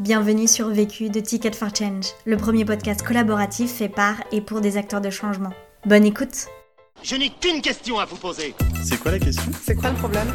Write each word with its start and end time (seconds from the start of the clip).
Bienvenue 0.00 0.48
sur 0.48 0.68
Vécu 0.68 1.10
de 1.10 1.20
Ticket 1.20 1.52
for 1.52 1.68
Change, 1.76 2.06
le 2.24 2.38
premier 2.38 2.64
podcast 2.64 3.02
collaboratif 3.02 3.70
fait 3.70 3.90
par 3.90 4.14
et 4.32 4.40
pour 4.40 4.62
des 4.62 4.78
acteurs 4.78 5.02
de 5.02 5.10
changement. 5.10 5.50
Bonne 5.84 6.06
écoute 6.06 6.46
Je 7.02 7.14
n'ai 7.14 7.28
qu'une 7.28 7.60
question 7.60 7.98
à 7.98 8.06
vous 8.06 8.16
poser. 8.16 8.54
C'est 8.82 8.98
quoi 8.98 9.10
la 9.12 9.18
question? 9.18 9.52
C'est 9.60 9.74
quoi 9.76 9.90
le 9.90 9.96
problème? 9.96 10.28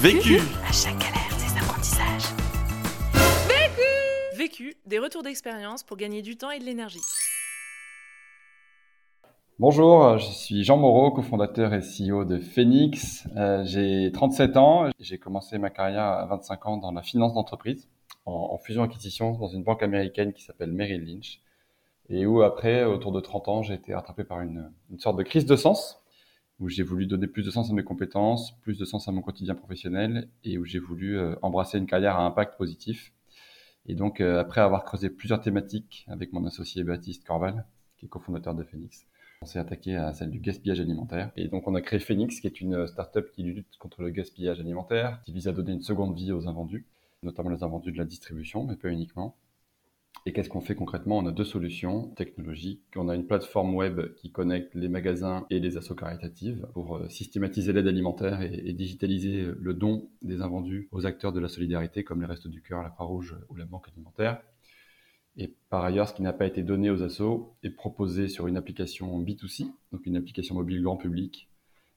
Vécu 0.00 0.38
À 0.66 0.72
chaque 0.72 0.98
galère, 0.98 1.28
des 1.38 1.60
apprentissages. 1.60 2.34
Vécu, 4.34 4.76
des 4.86 4.98
retours 4.98 5.22
d'expérience 5.22 5.82
pour 5.82 5.98
gagner 5.98 6.22
du 6.22 6.36
temps 6.36 6.50
et 6.50 6.58
de 6.58 6.64
l'énergie. 6.64 7.00
Bonjour, 9.58 10.16
je 10.18 10.26
suis 10.32 10.64
Jean 10.64 10.78
Moreau, 10.78 11.10
cofondateur 11.12 11.74
et 11.74 11.80
CEO 11.80 12.24
de 12.24 12.38
Phoenix. 12.40 13.28
Euh, 13.36 13.62
j'ai 13.66 14.10
37 14.10 14.56
ans, 14.56 14.90
j'ai 14.98 15.18
commencé 15.18 15.58
ma 15.58 15.68
carrière 15.70 16.02
à 16.04 16.26
25 16.26 16.66
ans 16.66 16.76
dans 16.78 16.90
la 16.90 17.02
finance 17.02 17.34
d'entreprise, 17.34 17.86
en, 18.24 18.58
fusion-acquisition 18.58 19.32
dans 19.32 19.48
une 19.48 19.64
banque 19.64 19.82
américaine 19.82 20.32
qui 20.32 20.42
s'appelle 20.42 20.72
Merrill 20.72 21.04
Lynch, 21.04 21.40
et 22.08 22.26
où 22.26 22.42
après, 22.42 22.84
autour 22.84 23.12
de 23.12 23.20
30 23.20 23.48
ans, 23.48 23.62
j'ai 23.62 23.74
été 23.74 23.94
rattrapé 23.94 24.24
par 24.24 24.40
une, 24.40 24.70
sorte 24.98 25.16
de 25.16 25.22
crise 25.22 25.46
de 25.46 25.56
sens, 25.56 25.98
où 26.60 26.68
j'ai 26.68 26.82
voulu 26.82 27.06
donner 27.06 27.26
plus 27.26 27.42
de 27.42 27.50
sens 27.50 27.70
à 27.70 27.74
mes 27.74 27.82
compétences, 27.82 28.52
plus 28.60 28.78
de 28.78 28.84
sens 28.84 29.08
à 29.08 29.12
mon 29.12 29.22
quotidien 29.22 29.54
professionnel, 29.54 30.28
et 30.44 30.58
où 30.58 30.64
j'ai 30.64 30.78
voulu 30.78 31.18
euh, 31.18 31.34
embrasser 31.42 31.78
une 31.78 31.86
carrière 31.86 32.16
à 32.16 32.24
impact 32.24 32.56
positif. 32.56 33.12
Et 33.86 33.94
donc, 33.94 34.20
euh, 34.20 34.40
après 34.40 34.60
avoir 34.60 34.84
creusé 34.84 35.10
plusieurs 35.10 35.40
thématiques 35.40 36.06
avec 36.08 36.32
mon 36.32 36.46
associé 36.46 36.84
Baptiste 36.84 37.26
Corval, 37.26 37.66
qui 37.96 38.06
est 38.06 38.08
cofondateur 38.08 38.54
de 38.54 38.62
Phoenix, 38.62 39.06
on 39.40 39.46
s'est 39.46 39.58
attaqué 39.58 39.96
à 39.96 40.12
celle 40.12 40.30
du 40.30 40.38
gaspillage 40.38 40.80
alimentaire. 40.80 41.32
Et 41.36 41.48
donc, 41.48 41.66
on 41.66 41.74
a 41.74 41.80
créé 41.80 41.98
Phoenix, 41.98 42.38
qui 42.38 42.46
est 42.46 42.60
une 42.60 42.86
start-up 42.86 43.32
qui 43.32 43.42
lutte 43.42 43.76
contre 43.78 44.02
le 44.02 44.10
gaspillage 44.10 44.60
alimentaire, 44.60 45.20
qui 45.24 45.32
vise 45.32 45.48
à 45.48 45.52
donner 45.52 45.72
une 45.72 45.82
seconde 45.82 46.14
vie 46.14 46.30
aux 46.30 46.46
invendus, 46.46 46.86
notamment 47.22 47.50
les 47.50 47.62
invendus 47.62 47.92
de 47.92 47.98
la 47.98 48.04
distribution, 48.04 48.64
mais 48.64 48.76
pas 48.76 48.88
uniquement. 48.88 49.36
Et 50.24 50.32
qu'est-ce 50.32 50.48
qu'on 50.48 50.60
fait 50.60 50.76
concrètement? 50.76 51.18
On 51.18 51.26
a 51.26 51.32
deux 51.32 51.44
solutions 51.44 52.08
technologiques. 52.10 52.84
On 52.94 53.08
a 53.08 53.16
une 53.16 53.26
plateforme 53.26 53.74
web 53.74 54.14
qui 54.14 54.30
connecte 54.30 54.74
les 54.74 54.88
magasins 54.88 55.46
et 55.50 55.58
les 55.58 55.76
assos 55.76 55.96
caritatives 55.96 56.68
pour 56.74 56.96
euh, 56.96 57.08
systématiser 57.08 57.72
l'aide 57.72 57.88
alimentaire 57.88 58.40
et, 58.42 58.72
digitaliser 58.72 59.50
le 59.58 59.74
don 59.74 60.08
des 60.22 60.40
invendus 60.40 60.88
aux 60.92 61.06
acteurs 61.06 61.32
de 61.32 61.40
la 61.40 61.48
solidarité 61.48 62.04
comme 62.04 62.20
les 62.20 62.26
Restos 62.26 62.50
du 62.50 62.62
Cœur, 62.62 62.82
la 62.82 62.90
Croix-Rouge 62.90 63.36
ou 63.48 63.56
la 63.56 63.64
Banque 63.64 63.88
alimentaire. 63.88 64.40
Et 65.36 65.52
par 65.70 65.82
ailleurs, 65.82 66.08
ce 66.08 66.14
qui 66.14 66.22
n'a 66.22 66.32
pas 66.32 66.46
été 66.46 66.62
donné 66.62 66.90
aux 66.90 67.02
assos 67.02 67.56
est 67.62 67.70
proposé 67.70 68.28
sur 68.28 68.46
une 68.46 68.56
application 68.56 69.20
B2C, 69.22 69.66
donc 69.90 70.06
une 70.06 70.16
application 70.16 70.54
mobile 70.54 70.82
grand 70.82 70.96
public, 70.96 71.48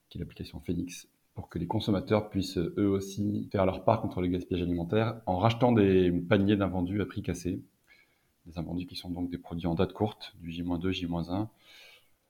qui 0.08 0.18
est 0.18 0.20
l'application 0.20 0.60
Phoenix, 0.60 1.06
pour 1.36 1.50
que 1.50 1.58
les 1.58 1.66
consommateurs 1.66 2.30
puissent 2.30 2.56
eux 2.56 2.88
aussi 2.88 3.48
faire 3.52 3.66
leur 3.66 3.84
part 3.84 4.00
contre 4.00 4.20
le 4.22 4.26
gaspillage 4.26 4.62
alimentaire 4.62 5.20
en 5.26 5.36
rachetant 5.36 5.70
des 5.70 6.10
paniers 6.10 6.56
d'invendus 6.56 7.00
à 7.02 7.06
prix 7.06 7.22
cassé. 7.22 7.62
Des 8.46 8.58
invendus 8.58 8.86
qui 8.86 8.96
sont 8.96 9.10
donc 9.10 9.30
des 9.30 9.38
produits 9.38 9.66
en 9.66 9.74
date 9.74 9.92
courte, 9.92 10.34
du 10.40 10.50
J-2, 10.50 10.90
J-1, 10.90 11.48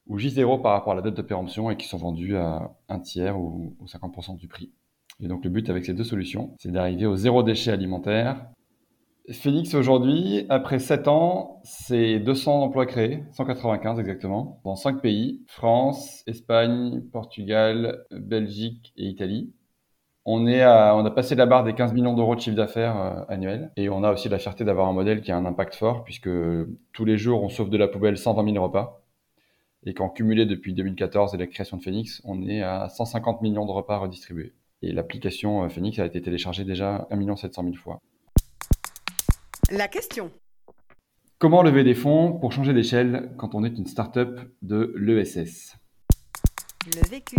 ou 0.09 0.19
J0 0.19 0.61
par 0.61 0.73
rapport 0.73 0.93
à 0.93 0.97
la 0.97 1.03
date 1.03 1.17
de 1.17 1.23
péremption 1.23 1.71
et 1.71 1.77
qui 1.77 1.87
sont 1.87 1.99
vendus 1.99 2.37
à 2.37 2.75
un 2.89 2.99
tiers 2.99 3.39
ou 3.39 3.77
50% 3.87 4.37
du 4.37 4.49
prix. 4.49 4.73
Et 5.21 5.29
donc 5.29 5.45
le 5.45 5.51
but 5.51 5.71
avec 5.71 5.85
ces 5.85 5.95
deux 5.95 6.05
solutions, 6.05 6.55
c'est 6.59 6.73
d'arriver 6.73 7.07
au 7.07 7.17
zéro 7.17 7.43
déchet 7.43 7.71
alimentaire 7.71 8.51
Phoenix 9.33 9.75
aujourd'hui, 9.75 10.47
après 10.49 10.79
7 10.79 11.09
ans, 11.09 11.61
c'est 11.65 12.21
200 12.21 12.63
emplois 12.63 12.87
créés, 12.87 13.25
195 13.33 13.99
exactement, 13.99 14.61
dans 14.65 14.77
5 14.77 15.01
pays, 15.03 15.43
France, 15.49 16.23
Espagne, 16.29 17.03
Portugal, 17.13 18.05
Belgique 18.13 18.93
et 18.97 19.07
Italie. 19.07 19.53
On, 20.25 20.47
est 20.47 20.65
on 20.65 21.05
a 21.05 21.11
passé 21.11 21.35
la 21.35 21.47
barre 21.47 21.65
des 21.65 21.75
15 21.75 21.93
millions 21.93 22.15
d'euros 22.15 22.35
de 22.35 22.41
chiffre 22.41 22.57
d'affaires 22.57 22.97
euh, 22.97 23.25
annuel 23.29 23.71
et 23.77 23.89
on 23.89 24.03
a 24.03 24.13
aussi 24.13 24.29
la 24.29 24.39
fierté 24.39 24.65
d'avoir 24.65 24.89
un 24.89 24.93
modèle 24.93 25.23
qui 25.23 25.31
a 25.31 25.37
un 25.37 25.45
impact 25.47 25.77
fort 25.77 26.03
puisque 26.05 26.29
tous 26.93 27.05
les 27.05 27.17
jours 27.17 27.45
on 27.45 27.49
sauve 27.49 27.71
de 27.71 27.77
la 27.77 27.87
poubelle 27.87 28.19
120 28.19 28.53
000 28.53 28.65
repas 28.65 29.03
et 29.85 29.95
qu'en 29.95 30.09
cumulé 30.09 30.47
depuis 30.47 30.75
2014 30.75 31.35
et 31.35 31.39
la 31.39 31.47
création 31.47 31.77
de 31.77 31.83
Phoenix, 31.83 32.21
on 32.25 32.47
est 32.49 32.63
à 32.63 32.89
150 32.89 33.43
millions 33.43 33.67
de 33.67 33.71
repas 33.73 33.99
redistribués. 33.99 34.55
Et 34.83 34.93
l'application 34.93 35.65
euh, 35.65 35.69
Phoenix 35.69 35.99
a 36.01 36.07
été 36.07 36.21
téléchargée 36.21 36.65
déjà 36.65 37.07
1 37.11 37.37
700 37.37 37.63
000 37.63 37.75
fois. 37.77 38.01
La 39.73 39.89
question. 39.89 40.31
Comment 41.39 41.65
lever 41.65 41.83
des 41.83 41.95
fonds 41.95 42.39
pour 42.39 42.53
changer 42.53 42.73
d'échelle 42.73 43.33
quand 43.37 43.57
on 43.57 43.65
est 43.65 43.77
une 43.77 43.87
start-up 43.87 44.39
de 44.63 44.95
l'ESS 44.97 45.77
Le 46.95 47.09
vécu. 47.11 47.35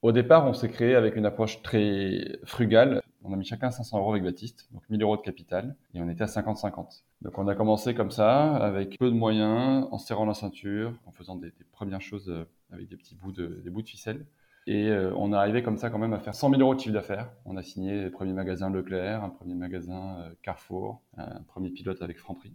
Au 0.00 0.12
départ, 0.12 0.46
on 0.46 0.54
s'est 0.54 0.70
créé 0.70 0.94
avec 0.94 1.16
une 1.16 1.26
approche 1.26 1.60
très 1.60 2.38
frugale. 2.44 3.02
On 3.22 3.34
a 3.34 3.36
mis 3.36 3.44
chacun 3.44 3.70
500 3.70 3.98
euros 3.98 4.12
avec 4.12 4.24
Baptiste, 4.24 4.68
donc 4.72 4.82
1000 4.88 5.02
euros 5.02 5.18
de 5.18 5.22
capital, 5.22 5.76
et 5.92 6.00
on 6.00 6.08
était 6.08 6.22
à 6.22 6.26
50-50. 6.26 7.02
Donc 7.20 7.36
on 7.36 7.46
a 7.48 7.54
commencé 7.54 7.94
comme 7.94 8.10
ça, 8.10 8.56
avec 8.56 8.98
peu 8.98 9.10
de 9.10 9.14
moyens, 9.14 9.86
en 9.90 9.98
serrant 9.98 10.24
la 10.24 10.32
ceinture, 10.32 10.94
en 11.04 11.12
faisant 11.12 11.36
des, 11.36 11.50
des 11.50 11.64
premières 11.70 12.00
choses 12.00 12.34
avec 12.72 12.88
des 12.88 12.96
petits 12.96 13.14
bouts 13.14 13.32
de, 13.32 13.60
des 13.62 13.68
bouts 13.68 13.82
de 13.82 13.88
ficelle. 13.88 14.24
Et 14.66 14.88
euh, 14.88 15.12
on 15.16 15.32
est 15.32 15.36
arrivé 15.36 15.62
comme 15.62 15.76
ça 15.76 15.90
quand 15.90 15.98
même 15.98 16.12
à 16.12 16.20
faire 16.20 16.34
100 16.34 16.50
000 16.50 16.60
euros 16.60 16.74
de 16.74 16.80
chiffre 16.80 16.94
d'affaires. 16.94 17.32
On 17.44 17.56
a 17.56 17.62
signé 17.62 18.04
le 18.04 18.10
premier 18.10 18.32
magasin 18.32 18.70
Leclerc, 18.70 19.24
un 19.24 19.30
premier 19.30 19.54
magasin 19.54 20.20
euh, 20.20 20.34
Carrefour, 20.42 21.02
un 21.16 21.42
premier 21.42 21.70
pilote 21.70 22.00
avec 22.00 22.18
Franprix. 22.18 22.54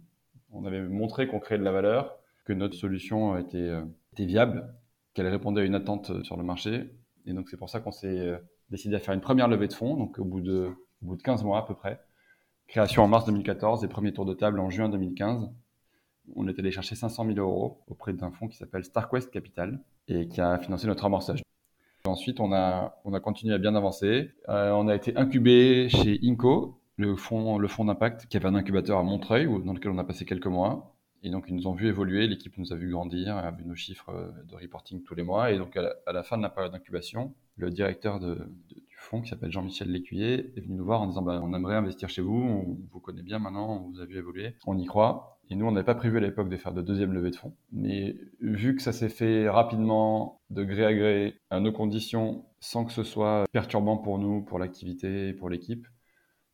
On 0.50 0.64
avait 0.64 0.80
montré 0.80 1.28
qu'on 1.28 1.38
créait 1.38 1.58
de 1.58 1.64
la 1.64 1.72
valeur, 1.72 2.18
que 2.46 2.54
notre 2.54 2.74
solution 2.74 3.36
était, 3.36 3.58
euh, 3.58 3.82
était 4.14 4.24
viable, 4.24 4.74
qu'elle 5.12 5.26
répondait 5.26 5.60
à 5.60 5.64
une 5.64 5.74
attente 5.74 6.22
sur 6.24 6.38
le 6.38 6.44
marché. 6.44 6.90
Et 7.26 7.34
donc 7.34 7.50
c'est 7.50 7.58
pour 7.58 7.68
ça 7.68 7.80
qu'on 7.80 7.92
s'est 7.92 8.40
décidé 8.70 8.96
à 8.96 9.00
faire 9.00 9.12
une 9.12 9.20
première 9.20 9.48
levée 9.48 9.68
de 9.68 9.74
fonds, 9.74 9.94
donc 9.94 10.18
au 10.18 10.24
bout 10.24 10.40
de, 10.40 10.70
au 11.02 11.06
bout 11.06 11.16
de 11.16 11.22
15 11.22 11.44
mois 11.44 11.58
à 11.58 11.62
peu 11.62 11.74
près. 11.74 12.00
Création 12.68 13.02
en 13.02 13.08
mars 13.08 13.26
2014 13.26 13.84
et 13.84 13.88
premier 13.88 14.14
tour 14.14 14.24
de 14.24 14.32
table 14.32 14.60
en 14.60 14.70
juin 14.70 14.88
2015. 14.88 15.50
On 16.36 16.48
est 16.48 16.58
allé 16.58 16.70
chercher 16.70 16.94
500 16.94 17.26
000 17.26 17.38
euros 17.38 17.82
auprès 17.86 18.14
d'un 18.14 18.30
fonds 18.30 18.48
qui 18.48 18.56
s'appelle 18.56 18.84
StarQuest 18.84 19.30
Capital 19.30 19.80
et 20.06 20.28
qui 20.28 20.40
a 20.40 20.58
financé 20.58 20.86
notre 20.86 21.04
amorçage. 21.04 21.42
Ensuite, 22.04 22.40
on 22.40 22.52
a, 22.52 23.00
on 23.04 23.12
a 23.12 23.20
continué 23.20 23.54
à 23.54 23.58
bien 23.58 23.74
avancer. 23.74 24.30
Euh, 24.48 24.70
on 24.72 24.88
a 24.88 24.94
été 24.94 25.16
incubé 25.16 25.88
chez 25.88 26.18
Inco, 26.22 26.80
le 26.96 27.16
fonds, 27.16 27.58
le 27.58 27.68
fonds 27.68 27.84
d'impact, 27.84 28.26
qui 28.26 28.36
avait 28.36 28.46
un 28.46 28.54
incubateur 28.54 28.98
à 28.98 29.02
Montreuil, 29.02 29.46
dans 29.64 29.72
lequel 29.72 29.92
on 29.92 29.98
a 29.98 30.04
passé 30.04 30.24
quelques 30.24 30.46
mois. 30.46 30.94
Et 31.22 31.30
donc, 31.30 31.46
ils 31.48 31.54
nous 31.54 31.66
ont 31.66 31.74
vu 31.74 31.88
évoluer, 31.88 32.28
l'équipe 32.28 32.56
nous 32.58 32.72
a 32.72 32.76
vu 32.76 32.90
grandir, 32.90 33.36
a 33.36 33.50
vu 33.50 33.64
nos 33.64 33.74
chiffres 33.74 34.32
de 34.48 34.54
reporting 34.54 35.02
tous 35.02 35.16
les 35.16 35.24
mois. 35.24 35.50
Et 35.50 35.58
donc, 35.58 35.76
à 35.76 36.12
la, 36.12 36.22
fin 36.22 36.38
de 36.38 36.42
la 36.42 36.48
période 36.48 36.72
d'incubation, 36.72 37.34
le 37.56 37.70
directeur 37.70 38.20
de, 38.20 38.48
du 38.68 38.96
fonds, 38.96 39.20
qui 39.20 39.28
s'appelle 39.28 39.50
Jean-Michel 39.50 39.90
Lécuyer, 39.90 40.52
est 40.56 40.60
venu 40.60 40.76
nous 40.76 40.84
voir 40.84 41.02
en 41.02 41.08
disant 41.08 41.22
bah, 41.22 41.40
On 41.42 41.52
aimerait 41.54 41.74
investir 41.74 42.08
chez 42.08 42.22
vous, 42.22 42.36
on 42.36 42.78
vous 42.92 43.00
connaît 43.00 43.22
bien 43.22 43.40
maintenant, 43.40 43.82
on 43.84 43.90
vous 43.90 44.00
a 44.00 44.04
vu 44.04 44.16
évoluer, 44.16 44.54
on 44.66 44.78
y 44.78 44.86
croit. 44.86 45.37
Et 45.50 45.56
nous, 45.56 45.66
on 45.66 45.72
n'avait 45.72 45.84
pas 45.84 45.94
prévu 45.94 46.18
à 46.18 46.20
l'époque 46.20 46.50
de 46.50 46.56
faire 46.56 46.72
de 46.74 46.82
deuxième 46.82 47.12
levée 47.12 47.30
de 47.30 47.36
fonds. 47.36 47.54
Mais 47.72 48.16
vu 48.40 48.76
que 48.76 48.82
ça 48.82 48.92
s'est 48.92 49.08
fait 49.08 49.48
rapidement, 49.48 50.40
de 50.50 50.62
gré 50.62 50.84
à 50.84 50.94
gré, 50.94 51.34
à 51.50 51.60
nos 51.60 51.72
conditions, 51.72 52.44
sans 52.60 52.84
que 52.84 52.92
ce 52.92 53.02
soit 53.02 53.44
perturbant 53.52 53.96
pour 53.96 54.18
nous, 54.18 54.42
pour 54.42 54.58
l'activité, 54.58 55.32
pour 55.32 55.48
l'équipe, 55.48 55.86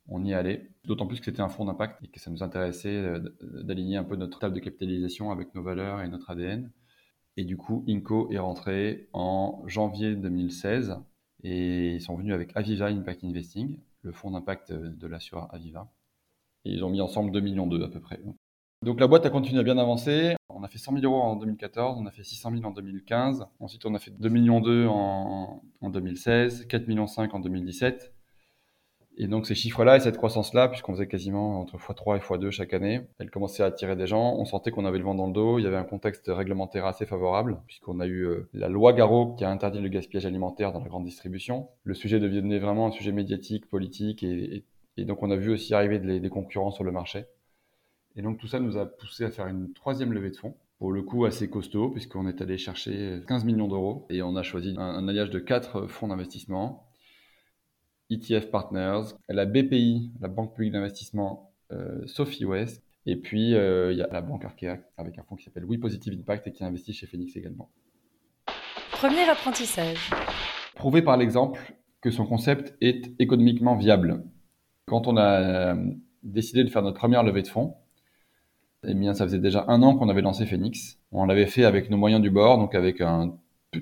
on 0.06 0.25
y 0.25 0.32
allait. 0.32 0.71
D'autant 0.84 1.06
plus 1.06 1.19
que 1.19 1.25
c'était 1.25 1.41
un 1.41 1.49
fonds 1.49 1.65
d'impact 1.65 2.05
et 2.05 2.09
que 2.09 2.21
ça 2.21 2.31
nous 2.31 2.43
intéressait 2.43 3.19
d'aligner 3.41 3.97
un 3.97 4.05
peu 4.05 4.16
notre 4.16 4.38
table 4.38 4.55
de 4.55 4.60
capitalisation 4.60 5.31
avec 5.31 5.55
nos 5.55 5.62
valeurs 5.62 6.00
et 6.00 6.09
notre 6.09 6.31
ADN. 6.31 6.71
Et 7.37 7.44
du 7.44 7.56
coup, 7.56 7.84
Inco 7.88 8.31
est 8.31 8.38
rentré 8.38 9.09
en 9.12 9.65
janvier 9.66 10.15
2016 10.15 10.97
et 11.43 11.94
ils 11.94 12.00
sont 12.00 12.16
venus 12.16 12.32
avec 12.32 12.53
Aviva 12.55 12.87
Impact 12.87 13.25
Investing, 13.25 13.81
le 14.03 14.12
fonds 14.12 14.31
d'impact 14.31 14.72
de 14.72 15.06
l'assureur 15.09 15.53
Aviva. 15.53 15.93
Et 16.65 16.72
ils 16.72 16.84
ont 16.84 16.91
mis 16.91 17.00
ensemble 17.00 17.32
2 17.32 17.41
millions 17.41 17.66
d'euros 17.66 17.84
à 17.84 17.91
peu 17.91 18.00
près. 18.00 18.21
Donc 18.84 19.00
la 19.00 19.06
boîte 19.06 19.25
a 19.25 19.31
continué 19.31 19.61
à 19.61 19.62
bien 19.62 19.78
avancer. 19.78 20.37
On 20.50 20.62
a 20.62 20.69
fait 20.69 20.77
100 20.78 21.00
000 21.00 21.05
euros 21.05 21.22
en 21.22 21.37
2014, 21.37 21.99
on 21.99 22.06
a 22.06 22.11
fait 22.11 22.22
600 22.22 22.50
000 22.53 22.65
en 22.65 22.71
2015. 22.71 23.47
Ensuite, 23.59 23.87
on 23.87 23.95
a 23.95 23.99
fait 23.99 24.11
2 24.11 24.28
millions 24.28 24.61
2 24.61 24.87
en, 24.87 25.62
en 25.81 25.91
2016, 25.91 26.67
4 26.67 26.87
millions 26.87 27.06
5 27.06 27.34
en 27.34 27.41
2017. 27.41 28.12
Et 29.17 29.27
donc 29.27 29.47
ces 29.47 29.55
chiffres-là 29.55 29.97
et 29.97 30.00
cette 30.00 30.17
croissance-là, 30.17 30.69
puisqu'on 30.69 30.93
faisait 30.93 31.06
quasiment 31.06 31.61
entre 31.61 31.79
x3 31.79 32.17
et 32.17 32.20
x2 32.20 32.50
chaque 32.50 32.75
année, 32.75 33.00
elle 33.19 33.31
commençait 33.31 33.62
à 33.62 33.67
attirer 33.67 33.97
des 33.97 34.06
gens. 34.06 34.35
On 34.37 34.44
sentait 34.44 34.70
qu'on 34.70 34.85
avait 34.85 34.99
le 34.99 35.05
vent 35.05 35.14
dans 35.14 35.29
le 35.29 35.32
dos. 35.32 35.59
Il 35.59 35.62
y 35.62 35.67
avait 35.67 35.76
un 35.76 35.85
contexte 35.85 36.26
réglementaire 36.29 36.85
assez 36.85 37.06
favorable, 37.06 37.62
puisqu'on 37.67 38.00
a 38.00 38.06
eu 38.06 38.26
euh, 38.26 38.49
la 38.53 38.69
loi 38.69 38.93
Garot 38.93 39.35
qui 39.37 39.44
a 39.44 39.50
interdit 39.50 39.81
le 39.81 39.88
gaspillage 39.88 40.26
alimentaire 40.26 40.73
dans 40.73 40.81
la 40.81 40.88
grande 40.88 41.05
distribution. 41.05 41.69
Le 41.85 41.94
sujet 41.94 42.20
devenait 42.20 42.59
vraiment 42.59 42.88
un 42.88 42.91
sujet 42.91 43.12
médiatique, 43.12 43.67
politique, 43.70 44.23
et, 44.25 44.64
donc 44.99 45.23
on 45.23 45.31
a 45.31 45.37
vu 45.37 45.50
aussi 45.50 45.75
arriver 45.75 45.99
des 45.99 46.29
concurrents 46.29 46.70
sur 46.70 46.85
le 46.85 46.93
marché. 46.93 47.25
Et 48.16 48.22
donc 48.22 48.38
tout 48.38 48.46
ça 48.46 48.61
nous 48.61 48.76
a 48.76 48.87
poussé 48.87 49.25
à 49.25 49.31
faire 49.31 49.46
une 49.46 49.72
troisième 49.72 50.12
levée 50.12 50.31
de 50.31 50.37
fonds, 50.37 50.56
pour 50.78 50.93
le 50.93 51.02
coup 51.02 51.25
assez 51.25 51.49
costaud, 51.50 51.90
puisqu'on 51.90 52.28
est 52.28 52.40
allé 52.40 52.58
chercher 52.58 53.20
15 53.26 53.44
millions 53.44 53.69
d'euros 53.69 54.06
et 54.11 54.22
on 54.22 54.37
a 54.37 54.43
choisi 54.43 54.75
un, 54.76 54.82
un 54.82 55.08
alliage 55.08 55.31
de 55.31 55.38
quatre 55.38 55.87
fonds 55.87 56.08
d'investissement. 56.08 56.87
ETF 58.11 58.50
Partners, 58.50 59.14
la 59.28 59.46
BPI, 59.46 60.12
la 60.20 60.28
Banque 60.28 60.55
publique 60.55 60.72
d'investissement 60.72 61.52
euh, 61.72 62.06
Sophie 62.06 62.44
West, 62.44 62.82
et 63.06 63.16
puis 63.16 63.55
euh, 63.55 63.93
il 63.93 63.99
y 63.99 64.02
a 64.02 64.08
la 64.12 64.20
Banque 64.20 64.44
Arkea 64.44 64.78
avec 64.96 65.19
un 65.19 65.22
fonds 65.22 65.37
qui 65.37 65.44
s'appelle 65.44 65.64
We 65.64 65.81
Positive 65.81 66.12
Impact 66.12 66.46
et 66.46 66.52
qui 66.52 66.64
investit 66.64 66.93
chez 66.93 67.06
Phoenix 67.06 67.34
également. 67.37 67.70
Premier 68.93 69.28
apprentissage. 69.28 70.11
Prouver 70.75 71.02
par 71.02 71.16
l'exemple 71.16 71.75
que 72.00 72.11
son 72.11 72.26
concept 72.26 72.76
est 72.81 73.19
économiquement 73.19 73.76
viable. 73.76 74.22
quand 74.87 75.06
on 75.06 75.16
a 75.16 75.75
décidé 76.22 76.64
de 76.64 76.69
faire 76.69 76.82
notre 76.82 76.99
première 76.99 77.22
levée 77.22 77.43
de 77.43 77.49
fonds, 77.49 77.75
eh 78.87 78.95
bien, 78.95 79.15
ça 79.15 79.25
faisait 79.25 79.39
déjà 79.39 79.65
un 79.69 79.83
an 79.83 79.97
qu'on 79.97 80.09
avait 80.09 80.23
lancé 80.23 80.47
Phoenix. 80.47 80.99
On 81.13 81.27
l'avait 81.27 81.47
fait 81.47 81.65
avec 81.65 81.91
nos 81.91 81.97
moyens 81.97 82.23
du 82.23 82.31
bord, 82.31 82.59
donc 82.59 82.75
avec 82.75 83.01
une 83.01 83.33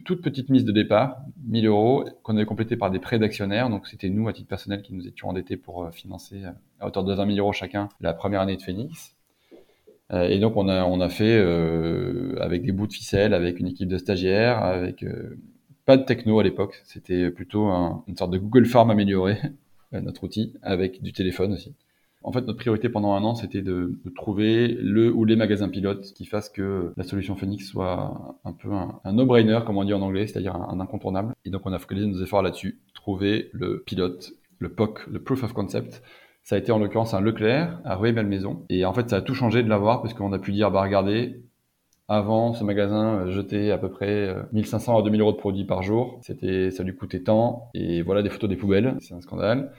toute 0.05 0.23
petite 0.23 0.49
mise 0.49 0.65
de 0.65 0.73
départ, 0.73 1.19
1000 1.47 1.67
euros, 1.67 2.05
qu'on 2.23 2.37
avait 2.37 2.47
complété 2.47 2.77
par 2.77 2.91
des 2.91 2.99
prêts 2.99 3.19
d'actionnaires. 3.19 3.69
Donc, 3.71 3.87
c'était 3.87 4.09
nous, 4.09 4.29
à 4.29 4.33
titre 4.33 4.49
personnel, 4.49 4.83
qui 4.83 4.95
nous 4.95 5.07
étions 5.07 5.29
endettés 5.29 5.57
pour 5.57 5.91
financer 5.93 6.43
à 6.81 6.87
hauteur 6.87 7.05
de 7.05 7.15
20 7.15 7.27
000 7.27 7.39
euros 7.39 7.53
chacun 7.53 7.89
la 8.01 8.15
première 8.15 8.41
année 8.41 8.57
de 8.57 8.63
Phoenix. 8.63 9.15
Euh, 10.13 10.29
et 10.29 10.39
donc 10.39 10.57
on 10.57 10.69
a 10.69 11.09
fait 11.09 11.39
euh, 11.39 12.37
avec 12.41 12.65
des 12.65 12.73
bouts 12.73 12.87
de 12.87 12.93
ficelle, 12.93 13.33
avec 13.35 13.61
une 13.61 13.69
équipe 13.69 13.89
de 13.89 13.97
stagiaires, 13.97 14.63
avec 14.63 15.03
euh, 15.03 15.39
pas 15.87 15.97
de 15.97 16.05
techno 16.05 16.39
à 16.39 16.43
l'époque. 16.43 16.81
C'était 16.85 17.31
plutôt 17.31 17.69
une 18.07 18.17
sorte 18.17 18.31
de 18.31 18.39
Google 18.39 18.67
Form 18.67 18.91
amélioré, 18.91 19.39
notre 19.93 20.25
outil, 20.25 20.55
avec 20.63 21.03
du 21.03 21.13
téléphone 21.13 21.53
aussi. 21.55 21.75
En 22.25 22.33
fait, 22.33 22.43
notre 22.43 22.59
priorité 22.59 22.89
pendant 22.89 23.15
un 23.15 23.23
an, 23.25 23.35
c'était 23.35 23.63
de, 23.63 23.99
de, 24.05 24.11
trouver 24.11 24.69
le 24.69 25.13
ou 25.13 25.25
les 25.25 25.37
magasins 25.37 25.69
pilotes 25.69 26.13
qui 26.15 26.25
fassent 26.27 26.51
que 26.51 26.93
la 26.97 27.05
solution 27.05 27.37
Phoenix 27.37 27.67
soit 27.69 28.39
un 28.45 28.53
peu 28.53 28.71
un, 28.73 29.13
no-brainer, 29.13 29.61
comme 29.67 29.77
on 29.77 29.85
dit 29.85 29.95
en 29.95 30.03
anglais, 30.03 30.27
c'est-à-dire 30.27 30.55
un, 30.55 30.69
un, 30.71 30.81
incontournable. 30.81 31.35
Et 31.45 31.51
donc, 31.51 31.63
on 31.65 31.73
a 31.73 31.79
focalisé 31.79 32.07
nos 32.07 32.23
efforts 32.23 32.43
là-dessus, 32.43 32.81
trouver 32.95 33.51
le 33.53 33.83
pilote, 33.85 34.33
le 34.59 34.73
POC, 34.73 35.07
le 35.09 35.23
Proof 35.23 35.45
of 35.45 35.53
Concept, 35.53 36.03
ça 36.45 36.57
a 36.57 36.59
été 36.59 36.73
en 36.73 36.79
l'occurrence 36.79 37.15
un 37.15 37.21
Leclerc 37.21 37.81
à 37.85 37.95
Rueil-Malmaison. 37.95 38.65
Et 38.69 38.85
en 38.85 38.93
fait, 38.93 39.11
ça 39.11 39.17
a 39.17 39.21
tout 39.23 39.35
changé 39.35 39.63
de 39.63 39.69
l'avoir 39.69 40.03
parce 40.03 40.13
qu'on 40.15 40.33
a 40.33 40.39
pu 40.39 40.53
dire, 40.53 40.71
bah 40.71 40.83
regardez, 40.83 41.45
avant, 42.09 42.53
ce 42.53 42.65
magasin 42.65 43.21
euh, 43.21 43.31
jetait 43.31 43.71
à 43.71 43.79
peu 43.79 43.91
près 43.91 44.35
1500 44.53 44.97
euh, 44.97 44.99
à 44.99 45.03
2000 45.03 45.21
euros 45.21 45.33
de 45.33 45.37
produits 45.37 45.65
par 45.65 45.83
jour. 45.83 46.19
C'était, 46.23 46.71
ça 46.71 46.83
lui 46.83 46.97
coûtait 46.97 47.23
tant. 47.23 47.71
Et 47.75 48.03
voilà 48.03 48.23
des 48.23 48.31
photos 48.31 48.51
des 48.51 48.57
poubelles. 48.57 48.97
C'est 49.01 49.15
un 49.15 49.21
scandale. 49.21 49.73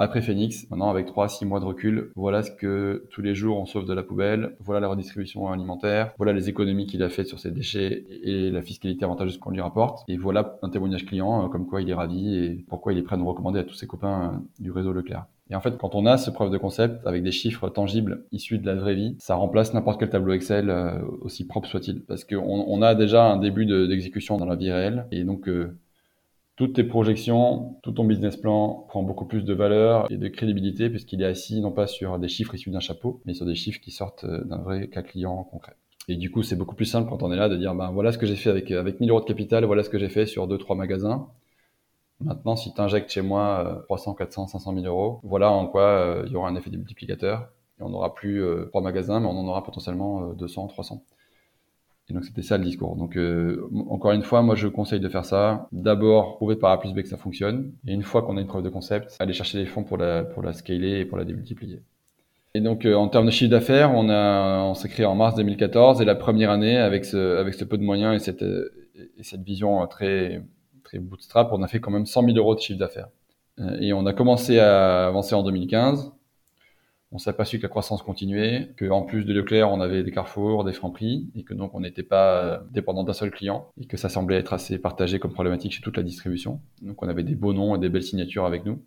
Après 0.00 0.22
Phoenix, 0.22 0.64
maintenant 0.70 0.90
avec 0.90 1.06
3 1.06 1.28
6 1.28 1.44
mois 1.44 1.58
de 1.58 1.64
recul, 1.64 2.12
voilà 2.14 2.44
ce 2.44 2.52
que 2.52 3.08
tous 3.10 3.20
les 3.20 3.34
jours 3.34 3.58
on 3.58 3.66
sauve 3.66 3.84
de 3.84 3.92
la 3.92 4.04
poubelle, 4.04 4.54
voilà 4.60 4.78
la 4.78 4.86
redistribution 4.86 5.48
alimentaire, 5.50 6.12
voilà 6.18 6.32
les 6.32 6.48
économies 6.48 6.86
qu'il 6.86 7.02
a 7.02 7.08
faites 7.08 7.26
sur 7.26 7.40
ses 7.40 7.50
déchets 7.50 8.06
et 8.22 8.52
la 8.52 8.62
fiscalité 8.62 9.04
avantageuse 9.04 9.38
qu'on 9.38 9.50
lui 9.50 9.60
rapporte. 9.60 10.04
Et 10.06 10.16
voilà 10.16 10.56
un 10.62 10.68
témoignage 10.70 11.04
client 11.04 11.44
euh, 11.44 11.48
comme 11.48 11.66
quoi 11.66 11.82
il 11.82 11.90
est 11.90 11.94
ravi 11.94 12.36
et 12.36 12.64
pourquoi 12.68 12.92
il 12.92 12.98
est 13.00 13.02
prêt 13.02 13.16
à 13.16 13.18
nous 13.18 13.26
recommander 13.26 13.58
à 13.58 13.64
tous 13.64 13.74
ses 13.74 13.88
copains 13.88 14.40
du 14.60 14.70
réseau 14.70 14.92
Leclerc. 14.92 15.26
Et 15.50 15.56
en 15.56 15.60
fait, 15.60 15.76
quand 15.78 15.96
on 15.96 16.06
a 16.06 16.16
ce 16.16 16.30
preuve 16.30 16.52
de 16.52 16.58
concept 16.58 17.04
avec 17.04 17.24
des 17.24 17.32
chiffres 17.32 17.68
tangibles 17.68 18.24
issus 18.30 18.58
de 18.58 18.66
la 18.66 18.76
vraie 18.76 18.94
vie, 18.94 19.16
ça 19.18 19.34
remplace 19.34 19.74
n'importe 19.74 19.98
quel 19.98 20.10
tableau 20.10 20.32
Excel, 20.34 20.70
euh, 20.70 21.00
aussi 21.22 21.44
propre 21.44 21.68
soit-il. 21.68 22.02
Parce 22.02 22.24
qu'on 22.24 22.64
on 22.68 22.82
a 22.82 22.94
déjà 22.94 23.24
un 23.24 23.38
début 23.38 23.66
d'exécution 23.66 24.36
dans 24.36 24.46
la 24.46 24.56
vie 24.56 24.70
réelle. 24.70 25.06
Et 25.10 25.24
donc, 25.24 25.48
euh, 25.48 25.76
toutes 26.58 26.74
tes 26.74 26.82
projections, 26.82 27.76
tout 27.84 27.92
ton 27.92 28.02
business 28.02 28.36
plan 28.36 28.84
prend 28.88 29.04
beaucoup 29.04 29.26
plus 29.26 29.44
de 29.44 29.54
valeur 29.54 30.10
et 30.10 30.16
de 30.16 30.26
crédibilité 30.26 30.90
puisqu'il 30.90 31.22
est 31.22 31.26
assis 31.26 31.60
non 31.60 31.70
pas 31.70 31.86
sur 31.86 32.18
des 32.18 32.26
chiffres 32.26 32.52
issus 32.52 32.70
d'un 32.70 32.80
chapeau, 32.80 33.22
mais 33.24 33.32
sur 33.32 33.46
des 33.46 33.54
chiffres 33.54 33.80
qui 33.80 33.92
sortent 33.92 34.24
euh, 34.24 34.42
d'un 34.42 34.58
vrai 34.58 34.88
cas 34.88 35.02
client 35.02 35.44
concret. 35.44 35.76
Et 36.08 36.16
du 36.16 36.32
coup, 36.32 36.42
c'est 36.42 36.56
beaucoup 36.56 36.74
plus 36.74 36.84
simple 36.84 37.08
quand 37.08 37.22
on 37.22 37.30
est 37.30 37.36
là 37.36 37.48
de 37.48 37.56
dire, 37.56 37.76
ben 37.76 37.92
voilà 37.92 38.10
ce 38.10 38.18
que 38.18 38.26
j'ai 38.26 38.34
fait 38.34 38.50
avec, 38.50 38.72
avec 38.72 38.98
1000 38.98 39.08
euros 39.08 39.20
de 39.20 39.24
capital, 39.26 39.64
voilà 39.66 39.84
ce 39.84 39.88
que 39.88 39.98
j'ai 39.98 40.08
fait 40.08 40.26
sur 40.26 40.48
deux, 40.48 40.58
trois 40.58 40.74
magasins. 40.74 41.28
Maintenant, 42.20 42.56
si 42.56 42.74
tu 42.74 42.80
injectes 42.80 43.10
chez 43.10 43.22
moi 43.22 43.84
300, 43.84 44.14
400, 44.14 44.48
500 44.48 44.74
000 44.74 44.86
euros, 44.86 45.20
voilà 45.22 45.52
en 45.52 45.68
quoi 45.68 45.82
euh, 45.82 46.24
il 46.26 46.32
y 46.32 46.36
aura 46.36 46.48
un 46.48 46.56
effet 46.56 46.70
multiplicateur. 46.70 47.52
Et 47.78 47.84
on 47.84 47.90
n'aura 47.90 48.14
plus 48.14 48.42
euh, 48.42 48.64
trois 48.66 48.82
magasins, 48.82 49.20
mais 49.20 49.26
on 49.28 49.38
en 49.38 49.46
aura 49.46 49.62
potentiellement 49.62 50.32
200, 50.32 50.64
euh, 50.64 50.68
300. 50.68 51.04
Et 52.10 52.14
donc 52.14 52.24
c'était 52.24 52.42
ça 52.42 52.56
le 52.56 52.64
discours. 52.64 52.96
Donc 52.96 53.18
encore 53.88 54.12
une 54.12 54.22
fois, 54.22 54.42
moi 54.42 54.54
je 54.54 54.68
conseille 54.68 55.00
de 55.00 55.08
faire 55.08 55.24
ça. 55.24 55.68
D'abord 55.72 56.36
prouver 56.36 56.56
par 56.56 56.70
A 56.70 56.80
plus 56.80 56.92
B 56.92 57.02
que 57.02 57.08
ça 57.08 57.18
fonctionne. 57.18 57.72
Et 57.86 57.92
une 57.92 58.02
fois 58.02 58.22
qu'on 58.22 58.36
a 58.36 58.40
une 58.40 58.46
preuve 58.46 58.62
de 58.62 58.70
concept, 58.70 59.16
aller 59.18 59.34
chercher 59.34 59.58
les 59.58 59.66
fonds 59.66 59.84
pour 59.84 59.98
la, 59.98 60.24
pour 60.24 60.42
la 60.42 60.52
scaler 60.52 61.00
et 61.00 61.04
pour 61.04 61.18
la 61.18 61.24
démultiplier. 61.24 61.82
Et 62.54 62.60
donc 62.60 62.86
en 62.86 63.08
termes 63.08 63.26
de 63.26 63.30
chiffre 63.30 63.50
d'affaires, 63.50 63.92
on, 63.94 64.08
a, 64.08 64.62
on 64.62 64.74
s'est 64.74 64.88
créé 64.88 65.04
en 65.04 65.14
mars 65.14 65.34
2014 65.36 66.00
et 66.00 66.06
la 66.06 66.14
première 66.14 66.50
année 66.50 66.78
avec 66.78 67.04
ce, 67.04 67.36
avec 67.36 67.52
ce 67.54 67.64
peu 67.64 67.76
de 67.76 67.82
moyens 67.82 68.14
et 68.14 68.24
cette, 68.24 68.42
et 68.42 69.22
cette 69.22 69.42
vision 69.42 69.86
très 69.86 70.42
très 70.88 70.98
bootstrap, 70.98 71.50
on 71.52 71.62
a 71.62 71.68
fait 71.68 71.80
quand 71.80 71.90
même 71.90 72.06
100 72.06 72.24
000 72.24 72.36
euros 72.38 72.54
de 72.54 72.60
chiffre 72.60 72.78
d'affaires. 72.78 73.08
Euh, 73.60 73.76
et 73.80 73.92
on 73.92 74.06
a 74.06 74.12
commencé 74.12 74.58
à 74.58 75.06
avancer 75.06 75.34
en 75.34 75.42
2015. 75.42 76.12
On 77.10 77.16
s'est 77.16 77.30
aperçu 77.30 77.56
que 77.58 77.62
la 77.62 77.70
croissance 77.70 78.02
continuait, 78.02 78.74
qu'en 78.78 79.02
plus 79.02 79.24
de 79.24 79.32
Leclerc, 79.32 79.72
on 79.72 79.80
avait 79.80 80.02
des 80.02 80.10
Carrefour, 80.10 80.64
des 80.64 80.74
Franprix, 80.74 81.30
et 81.34 81.42
que 81.42 81.54
donc 81.54 81.74
on 81.74 81.80
n'était 81.80 82.02
pas 82.02 82.62
dépendant 82.70 83.02
d'un 83.02 83.14
seul 83.14 83.30
client, 83.30 83.68
et 83.80 83.86
que 83.86 83.96
ça 83.96 84.10
semblait 84.10 84.36
être 84.36 84.52
assez 84.52 84.78
partagé 84.78 85.18
comme 85.18 85.32
problématique 85.32 85.72
chez 85.72 85.80
toute 85.80 85.96
la 85.96 86.02
distribution. 86.02 86.60
Donc 86.82 87.02
on 87.02 87.08
avait 87.08 87.22
des 87.22 87.34
beaux 87.34 87.54
noms 87.54 87.76
et 87.76 87.78
des 87.78 87.88
belles 87.88 88.02
signatures 88.02 88.44
avec 88.44 88.66
nous. 88.66 88.82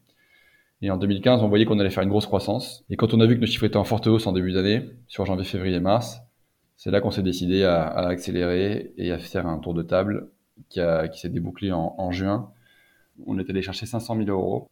Et 0.83 0.91
en 0.91 0.97
2015, 0.97 1.43
on 1.43 1.47
voyait 1.47 1.65
qu'on 1.65 1.79
allait 1.79 1.89
faire 1.89 2.03
une 2.03 2.09
grosse 2.09 2.25
croissance. 2.25 2.83
Et 2.89 2.95
quand 2.95 3.13
on 3.13 3.19
a 3.21 3.25
vu 3.25 3.35
que 3.35 3.41
nos 3.41 3.47
chiffres 3.47 3.65
étaient 3.65 3.77
en 3.77 3.83
forte 3.83 4.07
hausse 4.07 4.27
en 4.27 4.33
début 4.33 4.51
d'année, 4.51 4.89
sur 5.07 5.25
janvier, 5.25 5.45
février, 5.45 5.79
mars, 5.79 6.21
c'est 6.77 6.89
là 6.89 7.01
qu'on 7.01 7.11
s'est 7.11 7.21
décidé 7.21 7.63
à, 7.63 7.87
accélérer 7.89 8.93
et 8.97 9.11
à 9.11 9.19
faire 9.19 9.45
un 9.45 9.59
tour 9.59 9.75
de 9.75 9.83
table 9.83 10.29
qui, 10.69 10.79
s'est 11.13 11.29
débouclé 11.29 11.71
en, 11.71 12.11
juin. 12.11 12.51
On 13.27 13.37
est 13.37 13.49
allé 13.49 13.61
chercher 13.61 13.85
500 13.85 14.15
000 14.15 14.29
euros. 14.29 14.67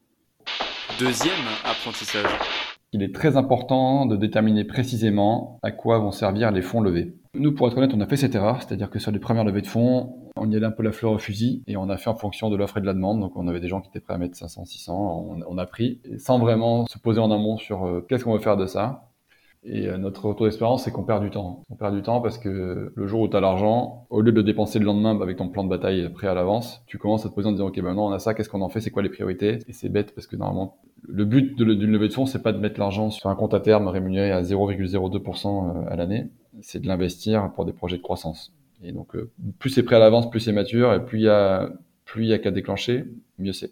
Deuxième 1.00 1.46
apprentissage. 1.64 2.59
Il 2.92 3.04
est 3.04 3.14
très 3.14 3.38
important 3.38 4.08
de 4.08 4.16
déterminer 4.16 4.64
précisément 4.64 5.60
à 5.62 5.72
quoi 5.72 6.00
vont 6.00 6.12
servir 6.12 6.52
les 6.52 6.64
fonds 6.64 6.82
levés. 6.82 7.16
Nous, 7.36 7.54
pour 7.54 7.68
être 7.68 7.78
honnête, 7.78 7.94
on 7.94 8.02
a 8.02 8.08
fait 8.08 8.18
cette 8.18 8.34
erreur, 8.34 8.64
c'est-à-dire 8.64 8.90
que 8.90 8.98
sur 8.98 9.12
les 9.12 9.20
premières 9.20 9.44
levées 9.44 9.62
de 9.62 9.68
fonds, 9.68 10.16
on 10.36 10.50
y 10.50 10.56
allait 10.56 10.66
un 10.66 10.72
peu 10.72 10.82
la 10.82 10.92
fleur 10.92 11.12
au 11.12 11.20
fusil 11.20 11.64
et 11.68 11.78
on 11.78 11.88
a 11.90 11.98
fait 11.98 12.10
en 12.10 12.16
fonction 12.16 12.50
de 12.50 12.56
l'offre 12.56 12.78
et 12.78 12.82
de 12.82 12.88
la 12.88 12.94
demande. 12.94 13.20
Donc 13.20 13.34
on 13.36 13.48
avait 13.48 13.60
des 13.60 13.68
gens 13.68 13.82
qui 13.82 13.90
étaient 13.90 14.00
prêts 14.00 14.16
à 14.16 14.18
mettre 14.18 14.36
500, 14.36 14.66
600, 14.66 15.38
on, 15.48 15.58
a 15.60 15.66
pris 15.68 16.02
sans 16.18 16.40
vraiment 16.40 16.88
se 16.88 16.98
poser 16.98 17.20
en 17.20 17.30
amont 17.30 17.58
sur 17.58 17.86
euh, 17.86 18.06
qu'est-ce 18.10 18.24
qu'on 18.24 18.34
veut 18.34 18.40
faire 18.40 18.58
de 18.58 18.66
ça. 18.66 19.09
Et 19.64 19.88
euh, 19.88 19.98
notre 19.98 20.26
retour 20.26 20.46
d'expérience, 20.46 20.84
c'est 20.84 20.92
qu'on 20.92 21.04
perd 21.04 21.22
du 21.22 21.30
temps. 21.30 21.64
On 21.70 21.76
perd 21.76 21.94
du 21.94 22.02
temps 22.02 22.22
parce 22.22 22.38
que 22.38 22.94
le 22.96 23.08
jour 23.08 23.22
où 23.22 23.28
tu 23.28 23.36
as 23.36 23.42
l'argent, 23.42 24.06
au 24.10 24.22
lieu 24.22 24.32
de 24.32 24.38
le 24.38 24.44
dépenser 24.44 24.80
le 24.80 24.86
lendemain 24.86 25.20
avec 25.20 25.38
ton 25.38 25.50
plan 25.50 25.64
de 25.64 25.70
bataille 25.70 26.10
prêt 26.14 26.28
à 26.28 26.34
l'avance, 26.34 26.82
tu 26.88 26.98
commences 26.98 27.26
à 27.26 27.30
te 27.30 27.34
poser 27.34 27.50
en 27.50 27.52
disant, 27.52 27.68
OK, 27.68 27.78
maintenant 27.78 28.08
on 28.08 28.12
a 28.12 28.20
ça, 28.20 28.34
qu'est-ce 28.34 28.50
qu'on 28.50 28.62
en 28.62 28.70
fait, 28.70 28.80
c'est 28.80 28.92
quoi 28.92 29.04
les 29.04 29.10
priorités? 29.10 29.60
Et 29.68 29.74
c'est 29.74 29.90
bête 29.90 30.16
parce 30.16 30.28
que 30.28 30.38
normalement, 30.38 30.78
le 31.08 31.26
but 31.26 31.58
d'une 31.58 31.92
levée 31.92 32.08
de 32.08 32.14
fonds, 32.14 32.26
c'est 32.26 32.42
pas 32.42 32.54
de 32.54 32.60
mettre 32.60 32.80
l'argent 32.80 33.10
sur 33.10 33.30
un 33.30 33.36
compte 33.36 33.54
à 33.54 33.60
terme 33.60 33.88
rémunéré 33.88 34.32
à 34.32 34.42
0,02% 34.42 35.48
euh, 35.48 35.90
à 35.90 35.96
l'année, 35.96 36.30
c'est 36.62 36.80
de 36.80 36.88
l'investir 36.88 37.52
pour 37.54 37.66
des 37.66 37.74
projets 37.74 37.98
de 37.98 38.02
croissance. 38.02 38.54
Et 38.82 38.94
donc, 38.94 39.16
euh, 39.16 39.30
plus 39.60 39.70
c'est 39.70 39.84
prêt 39.84 39.98
à 39.98 40.00
l'avance, 40.00 40.30
plus 40.30 40.40
c'est 40.40 40.54
mature, 40.54 40.94
et 40.94 41.04
plus 41.04 41.20
il 41.20 41.24
y 41.24 41.30
a, 41.30 41.70
plus 42.06 42.24
il 42.24 42.30
y 42.30 42.34
a 42.34 42.40
qu'à 42.40 42.52
déclencher, 42.52 43.06
mieux 43.38 43.54
c'est. 43.54 43.72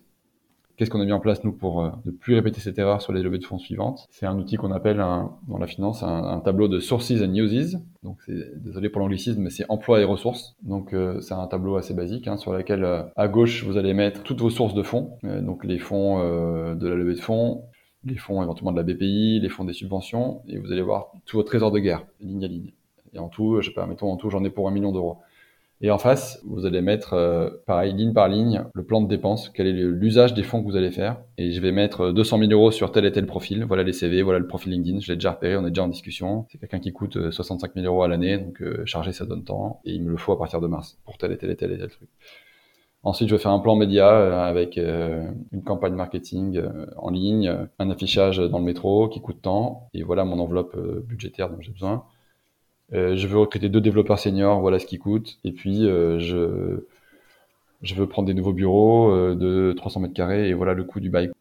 Qu'est-ce 0.77 0.91
qu'on 0.91 1.01
a 1.01 1.05
mis 1.05 1.11
en 1.11 1.19
place, 1.19 1.43
nous, 1.43 1.53
pour 1.53 1.81
euh, 1.81 1.89
ne 2.05 2.11
plus 2.11 2.35
répéter 2.35 2.61
cette 2.61 2.77
erreur 2.77 3.01
sur 3.01 3.11
les 3.11 3.23
levées 3.23 3.39
de 3.39 3.43
fonds 3.43 3.57
suivantes? 3.57 4.05
C'est 4.11 4.27
un 4.27 4.37
outil 4.37 4.57
qu'on 4.57 4.71
appelle 4.71 4.97
dans 4.97 5.57
la 5.57 5.65
finance 5.65 6.03
un, 6.03 6.39
tableau 6.39 6.67
de 6.67 6.79
sources 6.79 7.11
and 7.19 7.33
uses. 7.33 7.79
Donc, 8.03 8.17
c'est, 8.27 8.63
désolé 8.63 8.89
pour 8.89 9.01
l'anglicisme, 9.01 9.41
mais 9.41 9.49
c'est 9.49 9.65
emploi 9.69 9.99
et 10.01 10.03
ressources. 10.03 10.55
Donc, 10.61 10.93
euh, 10.93 11.19
c'est 11.19 11.33
un 11.33 11.47
tableau 11.47 11.77
assez 11.77 11.95
basique 11.95 12.27
hein, 12.27 12.37
sur 12.37 12.53
lequel, 12.53 12.83
euh, 12.83 13.01
à 13.15 13.27
gauche, 13.27 13.63
vous 13.63 13.77
allez 13.77 13.95
mettre 13.95 14.21
toutes 14.21 14.39
vos 14.39 14.51
sources 14.51 14.75
de 14.75 14.83
fonds. 14.83 15.17
donc, 15.23 15.65
les 15.65 15.79
fonds 15.79 16.19
de 16.19 16.87
la 16.87 16.95
levée 16.95 17.15
de 17.15 17.21
fonds, 17.21 17.63
les 18.03 18.17
fonds 18.17 18.43
éventuellement 18.43 18.71
de 18.71 18.77
la 18.77 18.83
BPI, 18.83 19.39
les 19.39 19.49
fonds 19.49 19.65
des 19.65 19.73
subventions, 19.73 20.43
et 20.47 20.59
vous 20.59 20.71
allez 20.71 20.83
voir 20.83 21.11
tout 21.25 21.37
votre 21.37 21.49
trésor 21.49 21.71
de 21.71 21.79
guerre, 21.79 22.05
ligne 22.19 22.45
à 22.45 22.47
ligne. 22.47 22.71
Et 23.13 23.19
en 23.19 23.29
tout, 23.29 23.59
je 23.61 23.69
sais 23.69 23.73
pas, 23.73 23.87
mettons 23.87 24.11
en 24.11 24.17
tout, 24.17 24.29
j'en 24.29 24.43
ai 24.43 24.51
pour 24.51 24.67
un 24.67 24.71
million 24.71 24.91
d'euros. 24.91 25.17
Et 25.79 25.91
en 25.91 25.99
face, 25.99 26.41
vous 26.43 26.65
allez 26.65 26.81
mettre, 26.81 27.13
euh, 27.13 27.49
pareil, 27.67 27.93
ligne 27.93 28.11
par 28.11 28.27
ligne, 28.27 28.63
le 28.73 28.83
plan 28.83 28.99
de 28.99 29.07
dépenses, 29.07 29.49
quel 29.49 29.67
est 29.67 29.73
l'usage 29.73 30.33
des 30.33 30.41
fonds 30.41 30.63
que 30.63 30.67
vous 30.67 30.75
allez 30.75 30.89
faire. 30.89 31.21
Et 31.37 31.51
je 31.51 31.61
vais 31.61 31.71
mettre 31.71 32.11
200 32.11 32.39
000 32.39 32.51
euros 32.51 32.71
sur 32.71 32.91
tel 32.91 33.05
et 33.05 33.11
tel 33.11 33.27
profil. 33.27 33.63
Voilà 33.63 33.83
les 33.83 33.93
CV, 33.93 34.23
voilà 34.23 34.39
le 34.39 34.47
profil 34.47 34.71
LinkedIn, 34.71 35.01
je 35.01 35.11
l'ai 35.11 35.17
déjà 35.17 35.31
repéré, 35.31 35.55
on 35.55 35.67
est 35.67 35.69
déjà 35.69 35.83
en 35.83 35.87
discussion. 35.87 36.47
C'est 36.49 36.57
quelqu'un 36.57 36.79
qui 36.79 36.91
coûte 36.93 37.29
65 37.29 37.67
euh, 37.67 37.81
000 37.81 37.85
euros 37.93 38.01
à 38.01 38.07
l'année, 38.07 38.39
donc 38.39 38.59
euh, 38.63 38.83
chargé, 38.85 39.11
ça 39.11 39.25
donne 39.25 39.43
temps. 39.43 39.81
Et 39.85 39.93
il 39.93 40.03
me 40.03 40.09
le 40.09 40.17
faut 40.17 40.31
à 40.31 40.39
partir 40.39 40.61
de 40.61 40.67
mars 40.67 40.97
pour 41.05 41.19
tel 41.19 41.31
et 41.31 41.37
tel 41.37 41.51
et 41.51 41.55
tel 41.55 41.71
et 41.71 41.77
tel 41.77 41.89
truc. 41.89 42.09
Ensuite, 43.03 43.29
je 43.29 43.35
vais 43.35 43.41
faire 43.41 43.51
un 43.51 43.59
plan 43.59 43.75
média 43.75 44.43
avec 44.43 44.75
une 44.75 45.63
campagne 45.63 45.93
marketing 45.93 46.61
en 46.97 47.09
ligne, 47.11 47.55
un 47.79 47.89
affichage 47.89 48.39
dans 48.39 48.57
le 48.57 48.65
métro 48.65 49.07
qui 49.07 49.21
coûte 49.21 49.43
tant, 49.43 49.87
et 49.93 50.03
voilà 50.03 50.25
mon 50.25 50.39
enveloppe 50.39 50.75
budgétaire 51.05 51.49
dont 51.49 51.61
j'ai 51.61 51.71
besoin. 51.71 52.03
Euh, 52.93 53.15
je 53.17 53.27
veux 53.27 53.37
recruter 53.37 53.69
deux 53.69 53.81
développeurs 53.81 54.19
seniors, 54.19 54.61
voilà 54.61 54.79
ce 54.79 54.85
qui 54.85 54.97
coûte. 54.97 55.39
Et 55.43 55.51
puis, 55.51 55.85
euh, 55.85 56.19
je, 56.19 56.85
je 57.81 57.95
veux 57.95 58.07
prendre 58.07 58.27
des 58.27 58.33
nouveaux 58.33 58.53
bureaux 58.53 59.11
euh, 59.11 59.35
de 59.35 59.73
300 59.73 60.01
mètres 60.01 60.13
carrés 60.13 60.49
et 60.49 60.53
voilà 60.53 60.73
le 60.73 60.83
coût 60.83 60.99
du 60.99 61.09
bail. 61.09 61.31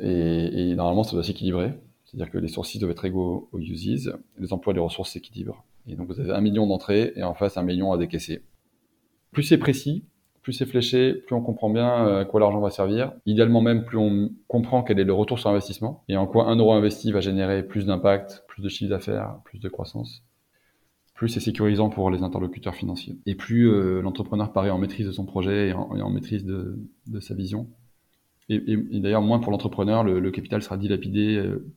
Et, 0.00 0.70
et 0.70 0.74
normalement, 0.74 1.04
ça 1.04 1.12
doit 1.12 1.22
s'équilibrer. 1.22 1.72
C'est-à-dire 2.04 2.30
que 2.30 2.38
les 2.38 2.48
sources 2.48 2.76
doivent 2.78 2.90
être 2.90 3.04
égaux 3.04 3.48
aux 3.52 3.60
uses, 3.60 4.16
les 4.38 4.52
emplois 4.52 4.72
et 4.72 4.74
les 4.74 4.80
ressources 4.80 5.12
s'équilibrent. 5.12 5.64
Et 5.86 5.94
donc, 5.94 6.08
vous 6.08 6.18
avez 6.18 6.32
un 6.32 6.40
million 6.40 6.66
d'entrées 6.66 7.12
et 7.14 7.22
en 7.22 7.34
face, 7.34 7.56
un 7.56 7.62
million 7.62 7.92
à 7.92 7.98
décaisser. 7.98 8.42
Plus 9.30 9.44
c'est 9.44 9.58
précis, 9.58 10.04
plus 10.42 10.52
c'est 10.52 10.66
fléché, 10.66 11.14
plus 11.14 11.36
on 11.36 11.40
comprend 11.40 11.70
bien 11.70 12.18
à 12.18 12.24
quoi 12.24 12.40
l'argent 12.40 12.58
va 12.60 12.70
servir. 12.70 13.12
Idéalement 13.26 13.60
même, 13.60 13.84
plus 13.84 13.96
on 13.96 14.30
comprend 14.48 14.82
quel 14.82 14.98
est 14.98 15.04
le 15.04 15.12
retour 15.12 15.38
sur 15.38 15.50
investissement 15.50 16.02
et 16.08 16.16
en 16.16 16.26
quoi 16.26 16.46
un 16.46 16.56
euro 16.56 16.72
investi 16.72 17.12
va 17.12 17.20
générer 17.20 17.62
plus 17.62 17.86
d'impact, 17.86 18.44
plus 18.48 18.60
de 18.60 18.68
chiffre 18.68 18.90
d'affaires, 18.90 19.36
plus 19.44 19.60
de 19.60 19.68
croissance 19.68 20.24
plus 21.20 21.28
c'est 21.28 21.40
sécurisant 21.40 21.90
pour 21.90 22.10
les 22.10 22.22
interlocuteurs 22.22 22.74
financiers. 22.74 23.18
Et 23.26 23.34
plus 23.34 23.70
euh, 23.70 24.00
l'entrepreneur 24.00 24.54
paraît 24.54 24.70
en 24.70 24.78
maîtrise 24.78 25.06
de 25.06 25.12
son 25.12 25.26
projet 25.26 25.68
et 25.68 25.72
en, 25.74 26.08
maîtrise 26.08 26.46
de, 26.46 26.80
sa 27.20 27.34
vision. 27.34 27.68
Et, 28.48 28.58
d'ailleurs, 29.00 29.20
moins 29.20 29.38
pour 29.38 29.52
l'entrepreneur, 29.52 30.02
le, 30.02 30.30
capital 30.30 30.62
sera 30.62 30.78
dilapidé 30.78 31.36
euh, 31.36 31.70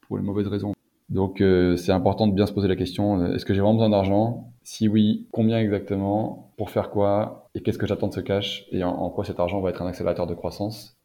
pour 0.00 0.16
les 0.16 0.24
mauvaises 0.24 0.46
raisons. 0.46 0.72
Donc, 1.10 1.42
euh, 1.42 1.76
c'est 1.76 1.92
important 1.92 2.26
de 2.26 2.32
bien 2.32 2.46
se 2.46 2.54
poser 2.54 2.68
la 2.68 2.74
question 2.74 3.34
est-ce 3.34 3.44
que 3.44 3.52
j'ai 3.52 3.60
vraiment 3.60 3.74
besoin 3.74 3.90
d'argent? 3.90 4.54
Si 4.62 4.88
oui, 4.88 5.28
combien 5.30 5.58
exactement? 5.60 6.54
Pour 6.56 6.70
faire 6.70 6.88
quoi? 6.88 7.50
Et 7.54 7.60
qu'est-ce 7.60 7.76
que 7.76 7.86
j'attends 7.86 8.08
de 8.08 8.14
ce 8.14 8.20
cash? 8.20 8.64
Et 8.72 8.82
en, 8.82 8.92
en 8.92 9.10
quoi 9.10 9.26
cet 9.26 9.38
argent 9.38 9.60
va 9.60 9.68
être 9.68 9.82
un 9.82 9.86
accélérateur 9.88 10.26
de 10.26 10.34
croissance? 10.34 10.96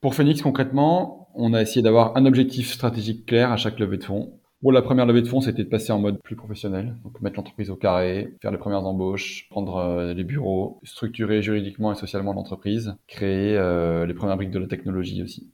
Pour 0.00 0.14
Phoenix, 0.14 0.40
concrètement, 0.40 1.28
on 1.34 1.52
a 1.52 1.60
essayé 1.60 1.82
d'avoir 1.82 2.16
un 2.16 2.24
objectif 2.24 2.72
stratégique 2.72 3.26
clair 3.26 3.52
à 3.52 3.58
chaque 3.58 3.78
levée 3.78 3.98
de 3.98 4.04
fonds. 4.04 4.39
Pour 4.60 4.72
la 4.72 4.82
première 4.82 5.06
levée 5.06 5.22
de 5.22 5.26
fonds, 5.26 5.40
c'était 5.40 5.64
de 5.64 5.70
passer 5.70 5.90
en 5.90 5.98
mode 5.98 6.20
plus 6.22 6.36
professionnel, 6.36 6.94
donc 7.02 7.18
mettre 7.22 7.36
l'entreprise 7.36 7.70
au 7.70 7.76
carré, 7.76 8.34
faire 8.42 8.50
les 8.50 8.58
premières 8.58 8.84
embauches, 8.84 9.48
prendre 9.48 9.78
euh, 9.78 10.12
les 10.12 10.22
bureaux, 10.22 10.80
structurer 10.82 11.40
juridiquement 11.40 11.92
et 11.92 11.94
socialement 11.94 12.34
l'entreprise, 12.34 12.94
créer 13.08 13.56
euh, 13.56 14.04
les 14.04 14.12
premières 14.12 14.36
briques 14.36 14.50
de 14.50 14.58
la 14.58 14.66
technologie 14.66 15.22
aussi. 15.22 15.48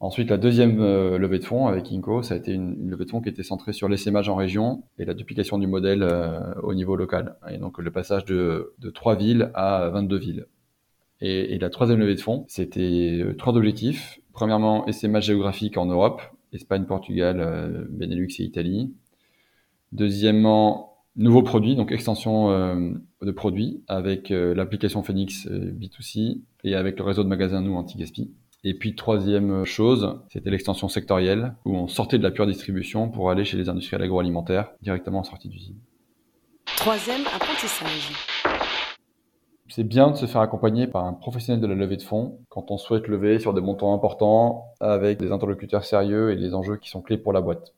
Ensuite, 0.00 0.28
la 0.28 0.36
deuxième 0.36 0.82
euh, 0.82 1.16
levée 1.16 1.38
de 1.38 1.46
fonds 1.46 1.66
avec 1.66 1.90
Inco, 1.90 2.22
ça 2.22 2.34
a 2.34 2.36
été 2.36 2.52
une, 2.52 2.90
levée 2.90 3.06
de 3.06 3.10
fonds 3.10 3.22
qui 3.22 3.30
était 3.30 3.42
centrée 3.42 3.72
sur 3.72 3.88
l'essaimage 3.88 4.28
en 4.28 4.34
région 4.34 4.82
et 4.98 5.06
la 5.06 5.14
duplication 5.14 5.56
du 5.56 5.66
modèle 5.66 6.06
au 6.62 6.74
niveau 6.74 6.94
local. 6.94 7.36
Et 7.50 7.56
donc 7.56 7.78
le 7.78 7.90
passage 7.90 8.26
de, 8.26 8.74
de 8.78 8.90
3 8.90 9.16
villes 9.16 9.50
à 9.54 9.88
22 9.88 10.18
villes. 10.18 10.46
Et, 11.22 11.58
la 11.58 11.70
troisième 11.70 11.98
levée 12.00 12.14
de 12.14 12.20
fonds, 12.20 12.44
c'était 12.48 13.24
trois 13.38 13.56
objectifs. 13.56 14.20
Premièrement, 14.34 14.86
essaimage 14.86 15.24
géographique 15.24 15.78
en 15.78 15.86
Europe, 15.86 16.20
Espagne, 16.52 16.84
Portugal, 16.84 17.40
euh, 17.40 17.86
Benelux 17.88 18.28
et 18.38 18.44
Italie. 18.44 18.94
Deuxièmement, 19.92 20.96
nouveaux 21.16 21.42
produits, 21.42 21.74
donc 21.74 21.92
extension 21.92 22.50
euh, 22.50 22.90
de 23.22 23.30
produits 23.30 23.82
avec 23.88 24.30
euh, 24.30 24.54
l'application 24.54 25.02
Phoenix 25.02 25.46
euh, 25.46 25.72
B2C 25.72 26.42
et 26.64 26.74
avec 26.74 26.98
le 26.98 27.04
réseau 27.04 27.24
de 27.24 27.28
magasins 27.28 27.60
nous 27.60 27.74
anti-gaspi. 27.74 28.30
Et 28.64 28.74
puis 28.74 28.94
troisième 28.94 29.64
chose, 29.64 30.18
c'était 30.28 30.50
l'extension 30.50 30.88
sectorielle 30.88 31.54
où 31.64 31.76
on 31.76 31.88
sortait 31.88 32.18
de 32.18 32.22
la 32.22 32.30
pure 32.30 32.46
distribution 32.46 33.08
pour 33.08 33.30
aller 33.30 33.44
chez 33.44 33.56
les 33.56 33.68
industriels 33.68 34.02
agroalimentaires 34.02 34.72
directement 34.82 35.20
en 35.20 35.24
sortie 35.24 35.48
d'usine. 35.48 35.76
Troisième 36.76 37.22
apprentissage. 37.34 38.10
C'est 39.68 39.84
bien 39.84 40.10
de 40.10 40.16
se 40.16 40.26
faire 40.26 40.40
accompagner 40.40 40.86
par 40.86 41.04
un 41.04 41.12
professionnel 41.12 41.60
de 41.60 41.66
la 41.66 41.74
levée 41.74 41.96
de 41.96 42.02
fonds 42.02 42.38
quand 42.48 42.70
on 42.70 42.78
souhaite 42.78 43.08
lever 43.08 43.40
sur 43.40 43.52
des 43.52 43.60
montants 43.60 43.92
importants 43.92 44.66
avec 44.80 45.18
des 45.18 45.32
interlocuteurs 45.32 45.84
sérieux 45.84 46.30
et 46.30 46.36
des 46.36 46.54
enjeux 46.54 46.76
qui 46.76 46.88
sont 46.88 47.02
clés 47.02 47.18
pour 47.18 47.32
la 47.32 47.40
boîte. 47.40 47.74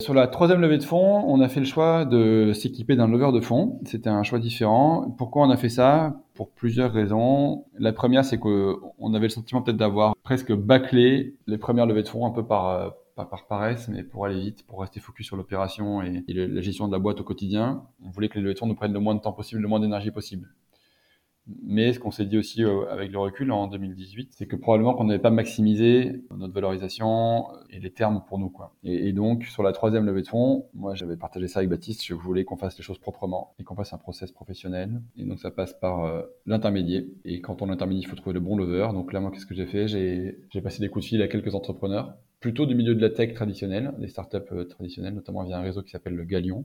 Sur 0.00 0.14
la 0.14 0.26
troisième 0.28 0.60
levée 0.60 0.78
de 0.78 0.84
fonds, 0.84 1.24
on 1.26 1.40
a 1.40 1.48
fait 1.48 1.60
le 1.60 1.66
choix 1.66 2.04
de 2.04 2.52
s'équiper 2.52 2.96
d'un 2.96 3.08
lever 3.08 3.32
de 3.32 3.40
fonds. 3.40 3.80
C'était 3.84 4.10
un 4.10 4.22
choix 4.22 4.38
différent. 4.38 5.14
Pourquoi 5.16 5.46
on 5.46 5.50
a 5.50 5.56
fait 5.56 5.68
ça? 5.68 6.20
Pour 6.34 6.50
plusieurs 6.50 6.92
raisons. 6.92 7.64
La 7.78 7.92
première, 7.92 8.24
c'est 8.24 8.38
qu'on 8.38 9.14
avait 9.14 9.26
le 9.26 9.30
sentiment 9.30 9.62
peut-être 9.62 9.76
d'avoir 9.76 10.14
presque 10.22 10.52
bâclé 10.52 11.34
les 11.46 11.58
premières 11.58 11.86
levées 11.86 12.02
de 12.02 12.08
fonds 12.08 12.26
un 12.26 12.30
peu 12.30 12.44
par, 12.44 12.68
euh, 12.68 12.90
pas 13.16 13.24
par 13.24 13.46
paresse, 13.46 13.88
mais 13.88 14.02
pour 14.02 14.24
aller 14.24 14.40
vite, 14.40 14.64
pour 14.66 14.80
rester 14.80 15.00
focus 15.00 15.26
sur 15.26 15.36
l'opération 15.36 16.02
et, 16.02 16.24
et 16.28 16.34
la 16.34 16.60
gestion 16.60 16.86
de 16.86 16.92
la 16.92 17.00
boîte 17.00 17.20
au 17.20 17.24
quotidien. 17.24 17.82
On 18.04 18.10
voulait 18.10 18.28
que 18.28 18.34
les 18.36 18.42
levées 18.42 18.54
de 18.54 18.58
fonds 18.58 18.66
nous 18.66 18.76
prennent 18.76 18.92
le 18.92 19.00
moins 19.00 19.16
de 19.16 19.20
temps 19.20 19.32
possible, 19.32 19.60
le 19.62 19.68
moins 19.68 19.80
d'énergie 19.80 20.12
possible. 20.12 20.48
Mais 21.62 21.92
ce 21.92 21.98
qu'on 21.98 22.10
s'est 22.10 22.26
dit 22.26 22.36
aussi 22.36 22.62
euh, 22.62 22.86
avec 22.90 23.10
le 23.10 23.18
recul 23.18 23.50
en 23.52 23.66
2018, 23.68 24.30
c'est 24.32 24.46
que 24.46 24.56
probablement 24.56 24.94
qu'on 24.94 25.04
n'avait 25.04 25.18
pas 25.18 25.30
maximisé 25.30 26.24
notre 26.36 26.52
valorisation 26.52 27.46
et 27.70 27.80
les 27.80 27.90
termes 27.90 28.22
pour 28.26 28.38
nous. 28.38 28.50
Quoi. 28.50 28.74
Et, 28.84 29.12
donc, 29.12 29.44
sur 29.44 29.62
la 29.62 29.72
troisième 29.72 30.04
levée 30.04 30.22
de 30.22 30.28
fonds, 30.28 30.66
moi 30.74 30.94
j'avais 30.94 31.16
partagé 31.16 31.48
ça 31.48 31.60
avec 31.60 31.70
Baptiste, 31.70 32.04
je 32.04 32.14
voulais 32.14 32.44
qu'on 32.44 32.56
fasse 32.56 32.76
les 32.76 32.84
choses 32.84 32.98
proprement 32.98 33.54
et 33.58 33.64
qu'on 33.64 33.74
fasse 33.74 33.92
un 33.92 33.98
process 33.98 34.30
professionnel. 34.32 35.00
Et 35.16 35.24
donc 35.24 35.38
ça 35.38 35.50
passe 35.50 35.72
par 35.72 36.04
euh, 36.04 36.22
l'intermédiaire. 36.46 37.02
Et 37.24 37.40
quand 37.40 37.62
on 37.62 37.70
intermédiaire, 37.70 38.06
il 38.06 38.10
faut 38.10 38.16
trouver 38.16 38.34
le 38.34 38.40
bon 38.40 38.56
lever. 38.56 38.88
Donc 38.92 39.12
là, 39.12 39.20
moi, 39.20 39.30
qu'est-ce 39.30 39.46
que 39.46 39.54
j'ai 39.54 39.66
fait? 39.66 39.88
J'ai, 39.88 40.38
j'ai 40.50 40.60
passé 40.60 40.80
des 40.80 40.88
coups 40.88 41.04
de 41.04 41.08
fil 41.08 41.22
à 41.22 41.28
quelques 41.28 41.54
entrepreneurs, 41.54 42.14
plutôt 42.40 42.66
du 42.66 42.74
milieu 42.74 42.94
de 42.94 43.00
la 43.00 43.10
tech 43.10 43.34
traditionnelle, 43.34 43.94
des 43.98 44.08
startups 44.08 44.38
euh, 44.52 44.64
traditionnelles, 44.64 45.14
notamment 45.14 45.44
via 45.44 45.58
un 45.58 45.62
réseau 45.62 45.82
qui 45.82 45.90
s'appelle 45.90 46.14
le 46.14 46.24
Galion 46.24 46.64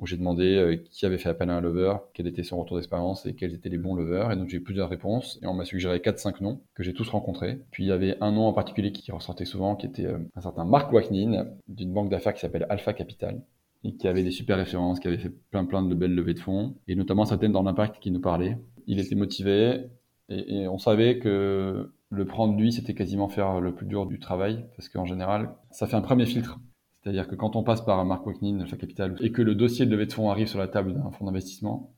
où 0.00 0.06
j'ai 0.06 0.16
demandé 0.16 0.56
euh, 0.56 0.76
qui 0.76 1.04
avait 1.04 1.18
fait 1.18 1.28
appel 1.28 1.50
à 1.50 1.56
un 1.56 1.60
lever, 1.60 1.94
quel 2.14 2.26
était 2.26 2.42
son 2.42 2.58
retour 2.58 2.78
d'expérience 2.78 3.26
et 3.26 3.34
quels 3.34 3.54
étaient 3.54 3.68
les 3.68 3.78
bons 3.78 3.94
levers. 3.94 4.32
Et 4.32 4.36
donc 4.36 4.48
j'ai 4.48 4.56
eu 4.56 4.62
plusieurs 4.62 4.88
réponses 4.88 5.38
et 5.42 5.46
on 5.46 5.54
m'a 5.54 5.64
suggéré 5.64 5.98
4-5 5.98 6.42
noms 6.42 6.60
que 6.74 6.82
j'ai 6.82 6.94
tous 6.94 7.08
rencontrés. 7.10 7.60
Puis 7.70 7.84
il 7.84 7.88
y 7.88 7.92
avait 7.92 8.16
un 8.20 8.32
nom 8.32 8.46
en 8.46 8.52
particulier 8.52 8.92
qui 8.92 9.12
ressortait 9.12 9.44
souvent, 9.44 9.76
qui 9.76 9.86
était 9.86 10.06
euh, 10.06 10.18
un 10.34 10.40
certain 10.40 10.64
Marc 10.64 10.92
Waknin 10.92 11.46
d'une 11.68 11.92
banque 11.92 12.10
d'affaires 12.10 12.34
qui 12.34 12.40
s'appelle 12.40 12.66
Alpha 12.70 12.94
Capital 12.94 13.42
et 13.84 13.94
qui 13.94 14.08
avait 14.08 14.22
des 14.22 14.30
super 14.30 14.56
références, 14.56 15.00
qui 15.00 15.08
avait 15.08 15.18
fait 15.18 15.32
plein 15.50 15.64
plein 15.64 15.82
de 15.82 15.94
belles 15.94 16.14
levées 16.14 16.34
de 16.34 16.40
fonds 16.40 16.74
et 16.88 16.94
notamment 16.94 17.26
certaines 17.26 17.52
dans 17.52 17.62
l'impact 17.62 18.00
qui 18.00 18.10
nous 18.10 18.20
parlait. 18.20 18.58
Il 18.86 18.98
était 18.98 19.14
motivé 19.14 19.84
et, 20.30 20.62
et 20.62 20.68
on 20.68 20.78
savait 20.78 21.18
que 21.18 21.92
le 22.12 22.24
prendre 22.24 22.56
lui, 22.56 22.72
c'était 22.72 22.94
quasiment 22.94 23.28
faire 23.28 23.60
le 23.60 23.74
plus 23.74 23.86
dur 23.86 24.06
du 24.06 24.18
travail 24.18 24.64
parce 24.76 24.88
qu'en 24.88 25.04
général, 25.04 25.54
ça 25.70 25.86
fait 25.86 25.96
un 25.96 26.00
premier 26.00 26.26
filtre 26.26 26.58
c'est-à-dire 27.02 27.28
que 27.28 27.34
quand 27.34 27.56
on 27.56 27.62
passe 27.62 27.80
par 27.80 28.04
Mark 28.04 28.26
Waknin, 28.26 28.60
Alpha 28.60 28.76
Capital, 28.76 29.16
et 29.20 29.32
que 29.32 29.42
le 29.42 29.54
dossier 29.54 29.86
de 29.86 29.90
levée 29.90 30.06
de 30.06 30.12
fonds 30.12 30.30
arrive 30.30 30.48
sur 30.48 30.58
la 30.58 30.68
table 30.68 30.94
d'un 30.94 31.10
fonds 31.10 31.24
d'investissement, 31.24 31.94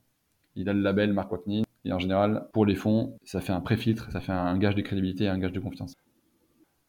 il 0.55 0.69
a 0.69 0.73
le 0.73 0.81
label 0.81 1.13
Mark 1.13 1.31
Waknin. 1.31 1.63
Et 1.85 1.91
en 1.91 1.99
général, 1.99 2.47
pour 2.53 2.65
les 2.65 2.75
fonds, 2.75 3.17
ça 3.25 3.41
fait 3.41 3.51
un 3.51 3.59
pré-filtre, 3.59 4.09
ça 4.11 4.21
fait 4.21 4.31
un 4.31 4.57
gage 4.57 4.75
de 4.75 4.81
crédibilité 4.81 5.25
et 5.25 5.27
un 5.27 5.37
gage 5.37 5.51
de 5.51 5.59
confiance. 5.59 5.93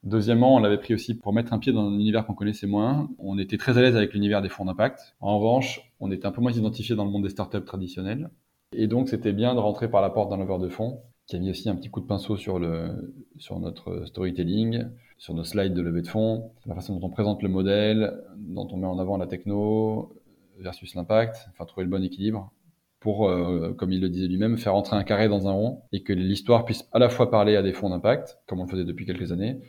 Deuxièmement, 0.04 0.54
on 0.54 0.58
l'avait 0.60 0.78
pris 0.78 0.94
aussi 0.94 1.14
pour 1.14 1.32
mettre 1.32 1.52
un 1.52 1.58
pied 1.58 1.72
dans 1.72 1.88
un 1.88 1.94
univers 1.94 2.26
qu'on 2.26 2.34
connaissait 2.34 2.66
moins. 2.66 3.08
On 3.18 3.38
était 3.38 3.56
très 3.56 3.78
à 3.78 3.82
l'aise 3.82 3.96
avec 3.96 4.12
l'univers 4.12 4.42
des 4.42 4.50
fonds 4.50 4.66
d'impact. 4.66 5.16
En 5.18 5.38
revanche, 5.38 5.92
on 5.98 6.12
était 6.12 6.26
un 6.26 6.30
peu 6.30 6.42
moins 6.42 6.52
identifié 6.52 6.94
dans 6.94 7.04
le 7.04 7.10
monde 7.10 7.24
des 7.24 7.30
startups 7.30 7.64
traditionnelles. 7.64 8.30
Et 8.72 8.86
donc, 8.86 9.08
c'était 9.08 9.32
bien 9.32 9.54
de 9.54 9.60
rentrer 9.60 9.90
par 9.90 10.02
la 10.02 10.10
porte 10.10 10.30
d'un 10.30 10.36
lever 10.36 10.58
de 10.58 10.68
fonds 10.68 11.00
qui 11.26 11.36
a 11.36 11.38
mis 11.38 11.50
aussi 11.50 11.68
un 11.68 11.76
petit 11.76 11.90
coup 11.90 12.00
de 12.00 12.06
pinceau 12.06 12.36
sur, 12.36 12.58
le, 12.58 13.14
sur 13.38 13.58
notre 13.58 14.04
storytelling, 14.06 14.84
sur 15.16 15.34
nos 15.34 15.44
slides 15.44 15.74
de 15.74 15.80
levée 15.80 16.02
de 16.02 16.08
fonds, 16.08 16.50
la 16.66 16.74
façon 16.74 16.96
dont 16.96 17.06
on 17.06 17.10
présente 17.10 17.42
le 17.42 17.48
modèle, 17.48 18.12
dont 18.36 18.68
on 18.70 18.76
met 18.76 18.86
en 18.86 18.98
avant 18.98 19.16
la 19.16 19.26
techno 19.26 20.14
versus 20.58 20.94
l'impact, 20.94 21.48
enfin 21.50 21.64
trouver 21.64 21.84
le 21.84 21.90
bon 21.90 22.04
équilibre 22.04 22.52
pour, 23.00 23.28
euh, 23.28 23.74
comme 23.74 23.92
il 23.92 24.00
le 24.00 24.08
disait 24.08 24.28
lui-même, 24.28 24.56
faire 24.56 24.74
entrer 24.74 24.96
un 24.96 25.04
carré 25.04 25.28
dans 25.28 25.46
un 25.46 25.52
rond 25.52 25.82
et 25.92 26.02
que 26.02 26.12
l'histoire 26.12 26.64
puisse 26.64 26.88
à 26.92 26.98
la 26.98 27.08
fois 27.08 27.30
parler 27.30 27.56
à 27.56 27.62
des 27.62 27.72
fonds 27.72 27.90
d'impact, 27.90 28.38
comme 28.46 28.60
on 28.60 28.64
le 28.64 28.70
faisait 28.70 28.84
depuis 28.84 29.04
quelques 29.04 29.30
années, 29.30 29.60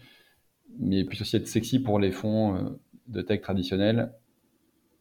mais 0.79 1.03
puisse 1.03 1.21
aussi 1.21 1.35
être 1.35 1.47
sexy 1.47 1.79
pour 1.79 1.99
les 1.99 2.11
fonds 2.11 2.55
euh, 2.55 2.61
de 3.07 3.21
tech 3.21 3.41
traditionnels. 3.41 4.13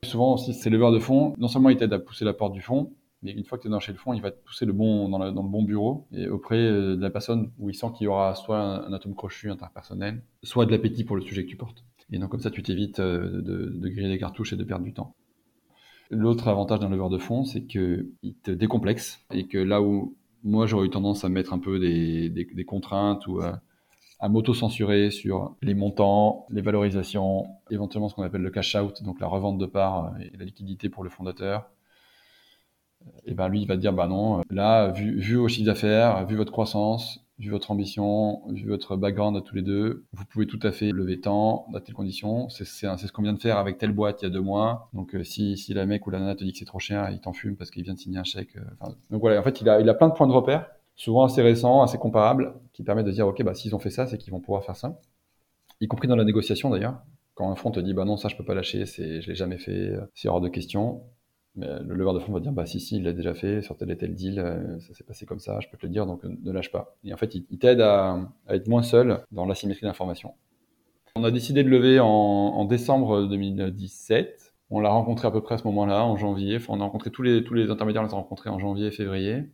Souvent 0.04 0.34
aussi, 0.34 0.52
ces 0.52 0.68
leveurs 0.68 0.92
de 0.92 0.98
fonds, 0.98 1.34
non 1.38 1.48
seulement 1.48 1.70
ils 1.70 1.76
t'aident 1.76 1.92
à 1.92 1.98
pousser 1.98 2.24
la 2.24 2.32
porte 2.32 2.52
du 2.52 2.60
fond, 2.60 2.92
mais 3.24 3.32
une 3.32 3.44
fois 3.44 3.58
que 3.58 3.62
tu 3.62 3.68
es 3.68 3.70
dans 3.70 3.80
chez 3.80 3.92
le 3.92 3.98
fond, 3.98 4.12
il 4.12 4.20
va 4.20 4.30
te 4.30 4.38
pousser 4.44 4.66
le 4.66 4.72
bon, 4.72 5.08
dans, 5.08 5.18
le 5.18 5.32
bon 5.32 5.62
bureau 5.62 6.06
et 6.12 6.28
auprès 6.28 6.58
euh, 6.58 6.94
de 6.94 7.02
la 7.02 7.10
personne 7.10 7.50
où 7.58 7.70
il 7.70 7.74
sent 7.74 7.86
qu'il 7.96 8.04
y 8.04 8.08
aura 8.08 8.34
soit 8.34 8.58
un, 8.58 8.92
atome 8.92 9.14
crochu 9.14 9.50
interpersonnel, 9.50 10.22
soit 10.42 10.66
de 10.66 10.70
l'appétit 10.70 11.04
pour 11.04 11.16
le 11.16 11.22
sujet 11.22 11.44
que 11.44 11.48
tu 11.48 11.56
portes. 11.56 11.84
Et 12.12 12.18
donc 12.18 12.30
comme 12.30 12.40
ça, 12.40 12.50
tu 12.50 12.62
t'évites 12.62 13.00
euh, 13.00 13.42
de, 13.42 13.88
griller 13.88 14.08
les 14.08 14.18
cartouches 14.18 14.52
et 14.52 14.56
de 14.56 14.64
perdre 14.64 14.84
du 14.84 14.92
temps. 14.92 15.14
L'autre 16.10 16.48
avantage 16.48 16.80
d'un 16.80 16.90
leveur 16.90 17.08
de 17.08 17.18
fonds, 17.18 17.44
c'est 17.44 17.64
qu'il 17.64 18.36
te 18.42 18.50
décomplexe 18.50 19.24
et 19.32 19.46
que 19.46 19.58
là 19.58 19.80
où 19.80 20.16
moi 20.42 20.66
j'aurais 20.66 20.86
eu 20.86 20.90
tendance 20.90 21.24
à 21.24 21.30
mettre 21.30 21.54
un 21.54 21.58
peu 21.58 21.80
des 21.80 22.64
contraintes 22.66 23.26
ou 23.26 23.40
à, 23.40 23.62
à 24.24 24.28
m'auto-censurer 24.28 25.10
sur 25.10 25.54
les 25.60 25.74
montants, 25.74 26.46
les 26.48 26.62
valorisations, 26.62 27.46
éventuellement 27.70 28.08
ce 28.08 28.14
qu'on 28.14 28.22
appelle 28.22 28.42
le 28.42 28.50
cash 28.50 28.74
out, 28.74 29.02
donc 29.02 29.20
la 29.20 29.26
revente 29.26 29.58
de 29.58 29.66
parts 29.66 30.14
et 30.18 30.36
la 30.36 30.44
liquidité 30.44 30.88
pour 30.88 31.04
le 31.04 31.10
fondateur, 31.10 31.70
et 33.26 33.34
ben 33.34 33.48
lui 33.48 33.62
il 33.62 33.68
va 33.68 33.76
te 33.76 33.80
dire 33.80 33.92
bah 33.92 34.06
non, 34.06 34.42
là 34.50 34.88
vu, 34.90 35.18
vu 35.18 35.36
vos 35.36 35.48
chiffres 35.48 35.66
d'affaires, 35.66 36.26
vu 36.26 36.36
votre 36.36 36.52
croissance, 36.52 37.24
vu 37.38 37.50
votre 37.50 37.70
ambition, 37.70 38.42
vu 38.48 38.68
votre 38.68 38.96
background 38.96 39.36
à 39.36 39.40
tous 39.40 39.56
les 39.56 39.62
deux, 39.62 40.06
vous 40.12 40.24
pouvez 40.24 40.46
tout 40.46 40.60
à 40.62 40.70
fait 40.70 40.90
lever 40.90 41.20
tant, 41.20 41.66
dans 41.72 41.80
telles 41.80 41.94
conditions. 41.94 42.48
C'est 42.48 42.64
ce 42.64 43.12
qu'on 43.12 43.22
vient 43.22 43.32
de 43.32 43.40
faire 43.40 43.58
avec 43.58 43.78
telle 43.78 43.92
boîte 43.92 44.22
il 44.22 44.26
y 44.26 44.28
a 44.28 44.30
deux 44.30 44.40
mois. 44.40 44.88
Donc 44.92 45.14
euh, 45.14 45.24
si, 45.24 45.56
la 45.74 45.86
mec 45.86 46.06
ou 46.06 46.10
la 46.10 46.20
nana 46.20 46.34
te 46.36 46.44
dit 46.44 46.52
que 46.52 46.58
c'est 46.58 46.64
trop 46.64 46.78
cher, 46.78 47.10
il 47.10 47.20
t'en 47.20 47.32
fume 47.32 47.56
parce 47.56 47.70
qu'il 47.70 47.82
vient 47.82 47.94
de 47.94 47.98
signer 47.98 48.18
un 48.18 48.24
chèque. 48.24 48.56
euh, 48.56 48.88
donc 49.10 49.20
voilà, 49.20 49.40
en 49.40 49.42
fait 49.42 49.60
il 49.60 49.68
a, 49.68 49.94
plein 49.94 50.08
de 50.08 50.14
points 50.14 50.28
de 50.28 50.32
repère, 50.32 50.66
souvent 50.94 51.24
assez 51.24 51.42
récents, 51.42 51.82
assez 51.82 51.98
comparables, 51.98 52.54
qui 52.72 52.84
permettent 52.84 53.06
de 53.06 53.12
dire 53.12 53.26
ok 53.26 53.42
bah 53.42 53.54
s'ils 53.54 53.74
ont 53.74 53.80
fait 53.80 53.90
ça, 53.90 54.06
c'est 54.06 54.18
qu'ils 54.18 54.32
vont 54.32 54.40
pouvoir 54.40 54.64
faire 54.64 54.76
ça. 54.76 55.00
Y 55.80 55.88
compris 55.88 56.08
dans 56.08 56.16
la 56.16 56.24
négociation 56.24 56.70
d'ailleurs. 56.70 57.02
Quand 57.34 57.50
un 57.50 57.56
fonds 57.56 57.72
te 57.72 57.80
dit 57.80 57.94
bah 57.94 58.04
non 58.04 58.16
ça 58.16 58.28
je 58.28 58.36
peux 58.36 58.44
pas 58.44 58.54
lâcher, 58.54 58.86
c'est 58.86 59.20
je 59.20 59.28
l'ai 59.28 59.34
jamais 59.34 59.58
fait, 59.58 59.72
euh, 59.72 60.06
c'est 60.14 60.28
hors 60.28 60.40
de 60.40 60.48
question. 60.48 61.02
Mais 61.56 61.68
le 61.84 61.94
leveur 61.94 62.14
de 62.14 62.18
fonds 62.18 62.32
va 62.32 62.40
dire 62.40 62.52
bah 62.52 62.66
si 62.66 62.80
si 62.80 62.96
il 62.96 63.04
l'a 63.04 63.12
déjà 63.12 63.32
fait 63.32 63.62
sur 63.62 63.76
tel 63.76 63.90
et 63.90 63.96
tel 63.96 64.14
deal, 64.14 64.40
euh, 64.40 64.80
ça 64.80 64.92
s'est 64.92 65.04
passé 65.04 65.24
comme 65.24 65.38
ça, 65.38 65.60
je 65.60 65.68
peux 65.68 65.76
te 65.76 65.86
le 65.86 65.92
dire 65.92 66.04
donc 66.04 66.24
euh, 66.24 66.36
ne 66.42 66.52
lâche 66.52 66.72
pas. 66.72 66.96
Et 67.04 67.14
en 67.14 67.16
fait 67.16 67.34
il, 67.34 67.58
t'aide 67.58 67.80
à, 67.80 68.18
être 68.48 68.66
moins 68.66 68.82
seul 68.82 69.20
dans 69.30 69.46
l'asymétrie 69.46 69.86
d'information. 69.86 70.34
On 71.16 71.22
a 71.22 71.30
décidé 71.30 71.62
de 71.62 71.68
lever 71.68 72.00
en, 72.00 72.64
décembre 72.64 73.28
2017. 73.28 74.52
On 74.70 74.80
l'a 74.80 74.88
rencontré 74.88 75.28
à 75.28 75.30
peu 75.30 75.42
près 75.42 75.54
à 75.54 75.58
ce 75.58 75.64
moment-là, 75.64 76.04
en 76.04 76.16
janvier. 76.16 76.56
Enfin, 76.56 76.72
on 76.76 76.80
a 76.80 76.84
rencontré 76.84 77.10
tous 77.10 77.22
les, 77.22 77.44
tous 77.44 77.54
les 77.54 77.70
intermédiaires, 77.70 78.02
on 78.02 78.06
les 78.06 78.12
a 78.12 78.16
rencontrés 78.16 78.50
en 78.50 78.58
janvier 78.58 78.88
et 78.88 78.90
février. 78.90 79.44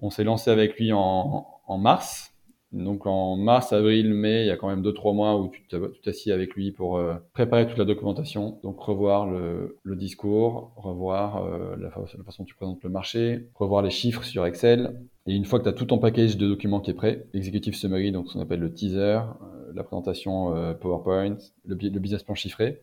On 0.00 0.10
s'est 0.10 0.24
lancé 0.24 0.50
avec 0.50 0.78
lui 0.78 0.92
en 0.92 1.78
mars 1.78 2.31
Donc 2.72 3.06
en 3.06 3.36
mars, 3.36 3.74
avril, 3.74 4.14
mai, 4.14 4.44
il 4.44 4.46
y 4.46 4.50
a 4.50 4.56
quand 4.56 4.68
même 4.68 4.82
2-3 4.82 5.14
mois 5.14 5.38
où 5.38 5.48
tu 5.48 5.62
t'assieds 6.02 6.32
avec 6.32 6.54
lui 6.54 6.72
pour 6.72 6.96
euh, 6.96 7.14
préparer 7.34 7.66
toute 7.66 7.76
la 7.76 7.84
documentation. 7.84 8.58
Donc 8.62 8.80
revoir 8.80 9.26
le, 9.26 9.76
discours, 9.94 10.72
revoir 10.76 11.44
euh, 11.44 11.76
la, 11.76 11.90
façon 11.90 12.42
dont 12.42 12.44
tu 12.46 12.54
présentes 12.54 12.82
le 12.82 12.88
marché, 12.88 13.50
revoir 13.54 13.82
les 13.82 13.90
chiffres 13.90 14.24
sur 14.24 14.46
Excel. 14.46 14.98
Et 15.26 15.34
une 15.34 15.44
fois 15.44 15.58
que 15.58 15.64
tu 15.64 15.68
as 15.68 15.74
tout 15.74 15.84
ton 15.84 15.98
package 15.98 16.38
de 16.38 16.48
documents 16.48 16.80
qui 16.80 16.90
est 16.90 16.94
prêt, 16.94 17.26
executive 17.34 17.74
summary, 17.74 18.10
donc 18.10 18.28
ce 18.28 18.34
qu'on 18.34 18.40
appelle 18.40 18.60
le 18.60 18.72
teaser, 18.72 19.20
euh, 19.20 19.72
la 19.74 19.84
présentation 19.84 20.74
PowerPoint, 20.80 21.36
le, 21.66 21.76
le, 21.76 22.00
business 22.00 22.22
plan 22.22 22.34
chiffré, 22.34 22.82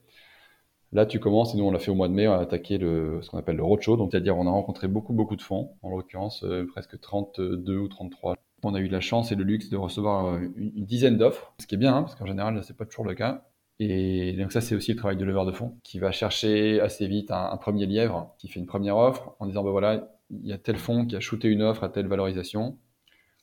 Là, 0.91 1.05
tu 1.05 1.19
commences, 1.19 1.53
et 1.53 1.57
nous 1.57 1.65
on 1.65 1.71
l'a 1.71 1.77
fait 1.77 1.91
au 1.91 1.95
mois 1.95 2.07
de 2.07 2.13
mai, 2.13 2.27
on 2.27 2.31
a 2.31 2.39
attaqué 2.39 2.79
le, 2.79 3.19
ce 3.21 3.29
qu'on 3.29 3.37
appelle 3.37 3.57
le 3.57 3.63
roadshow, 3.63 3.95
donc 3.95 4.09
c'est-à-dire 4.09 4.35
on 4.35 4.47
a 4.47 4.49
rencontré 4.49 4.87
beaucoup 4.87 5.13
beaucoup 5.13 5.35
de 5.35 5.41
fonds, 5.43 5.73
en 5.83 5.91
l'occurrence 5.91 6.43
presque 6.73 6.99
32 6.99 7.77
ou 7.77 7.87
33 7.87 8.35
on 8.63 8.73
a 8.73 8.79
eu 8.79 8.87
la 8.87 8.99
chance 8.99 9.31
et 9.31 9.35
le 9.35 9.43
luxe 9.43 9.69
de 9.69 9.77
recevoir 9.77 10.27
euh, 10.27 10.39
une, 10.55 10.85
dizaine 10.85 11.17
d'offres, 11.17 11.53
ce 11.59 11.67
qui 11.67 11.75
est 11.75 11.77
bien, 11.77 11.95
hein, 11.95 12.01
parce 12.03 12.15
qu'en 12.15 12.25
général, 12.25 12.61
c'est 12.63 12.77
pas 12.77 12.85
toujours 12.85 13.05
le 13.05 13.15
cas. 13.15 13.45
Et 13.79 14.33
donc 14.33 14.51
ça, 14.51 14.59
c'est 14.59 14.75
aussi 14.75 14.91
le 14.91 14.97
travail 14.97 15.15
de 15.15 15.23
leveur 15.23 15.45
de 15.45 15.53
fonds, 15.53 15.77
qui 15.83 15.99
va 15.99 16.11
chercher 16.11 16.81
assez 16.81 17.07
vite 17.07 17.31
un, 17.31 17.55
premier 17.57 17.85
lièvre, 17.85 18.35
qui 18.37 18.49
fait 18.49 18.59
une 18.59 18.65
première 18.65 18.97
offre, 18.97 19.35
en 19.39 19.45
disant, 19.45 19.63
ben 19.63 19.71
voilà, 19.71 20.09
il 20.29 20.45
y 20.45 20.51
a 20.51 20.57
tel 20.57 20.77
fonds 20.77 21.05
qui 21.05 21.15
a 21.15 21.21
shooté 21.21 21.47
une 21.47 21.63
offre 21.63 21.83
à 21.83 21.89
telle 21.89 22.07
valorisation. 22.07 22.77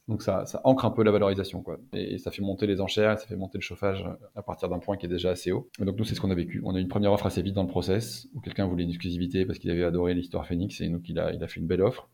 Donc 0.09 0.23
ça, 0.23 0.45
ça 0.47 0.61
ancre 0.63 0.85
un 0.85 0.91
peu 0.91 1.03
la 1.03 1.11
valorisation, 1.11 1.63
quoi. 1.63 1.79
Et, 1.95 2.19
ça 2.19 2.31
fait 2.31 2.43
monter 2.43 2.67
les 2.67 2.81
enchères, 2.81 3.19
ça 3.19 3.27
fait 3.27 3.35
monter 3.35 3.59
le 3.59 3.63
chauffage 3.63 4.05
à 4.37 4.43
partir 4.43 4.69
d'un 4.69 4.79
point 4.79 4.97
qui 4.97 5.07
est 5.07 5.09
déjà 5.09 5.31
assez 5.31 5.53
haut. 5.53 5.71
Et 5.81 5.85
donc 5.85 5.97
nous, 5.97 6.05
c'est 6.05 6.15
ce 6.15 6.21
qu'on 6.21 6.31
a 6.31 6.35
vécu. 6.35 6.61
On 6.65 6.75
a 6.75 6.79
eu 6.79 6.83
une 6.83 6.89
première 6.89 7.13
offre 7.13 7.27
assez 7.27 7.43
vite 7.43 7.55
dans 7.55 7.63
le 7.63 7.69
process, 7.69 8.29
où 8.35 8.41
quelqu'un 8.41 8.67
voulait 8.67 8.85
une 8.85 8.91
exclusivité 8.91 9.47
parce 9.47 9.59
qu'il 9.59 9.71
avait 9.71 9.85
adoré 9.85 10.15
l'histoire 10.15 10.47
Phoenix, 10.47 10.81
et 10.83 10.89
donc 10.91 11.09
il 11.09 11.19
a, 11.19 11.33
il 11.33 11.43
a 11.43 11.49
fait 11.49 11.61
une 11.61 11.67
belle 11.67 11.83
offre. 11.83 12.11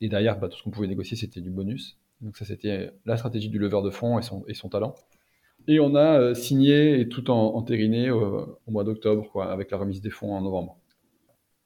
Et 0.00 0.08
derrière, 0.08 0.38
bah, 0.38 0.48
tout 0.48 0.58
ce 0.58 0.62
qu'on 0.62 0.70
pouvait 0.70 0.86
négocier, 0.86 1.16
c'était 1.16 1.40
du 1.40 1.50
bonus. 1.50 1.98
Donc 2.20 2.36
ça, 2.36 2.44
c'était 2.44 2.92
la 3.04 3.16
stratégie 3.16 3.48
du 3.48 3.58
leveur 3.58 3.82
de 3.82 3.90
fonds 3.90 4.18
et 4.18 4.54
son, 4.54 4.68
talent. 4.68 4.94
Et 5.68 5.80
on 5.80 5.94
a 5.94 6.18
euh, 6.20 6.34
signé 6.34 7.00
et 7.00 7.08
tout 7.08 7.30
en, 7.30 7.54
entériné 7.54 8.08
euh, 8.08 8.46
au 8.66 8.70
mois 8.70 8.84
d'octobre, 8.84 9.42
avec 9.42 9.70
la 9.70 9.78
remise 9.78 10.00
des 10.00 10.10
fonds 10.10 10.34
en 10.34 10.40
novembre. 10.40 10.78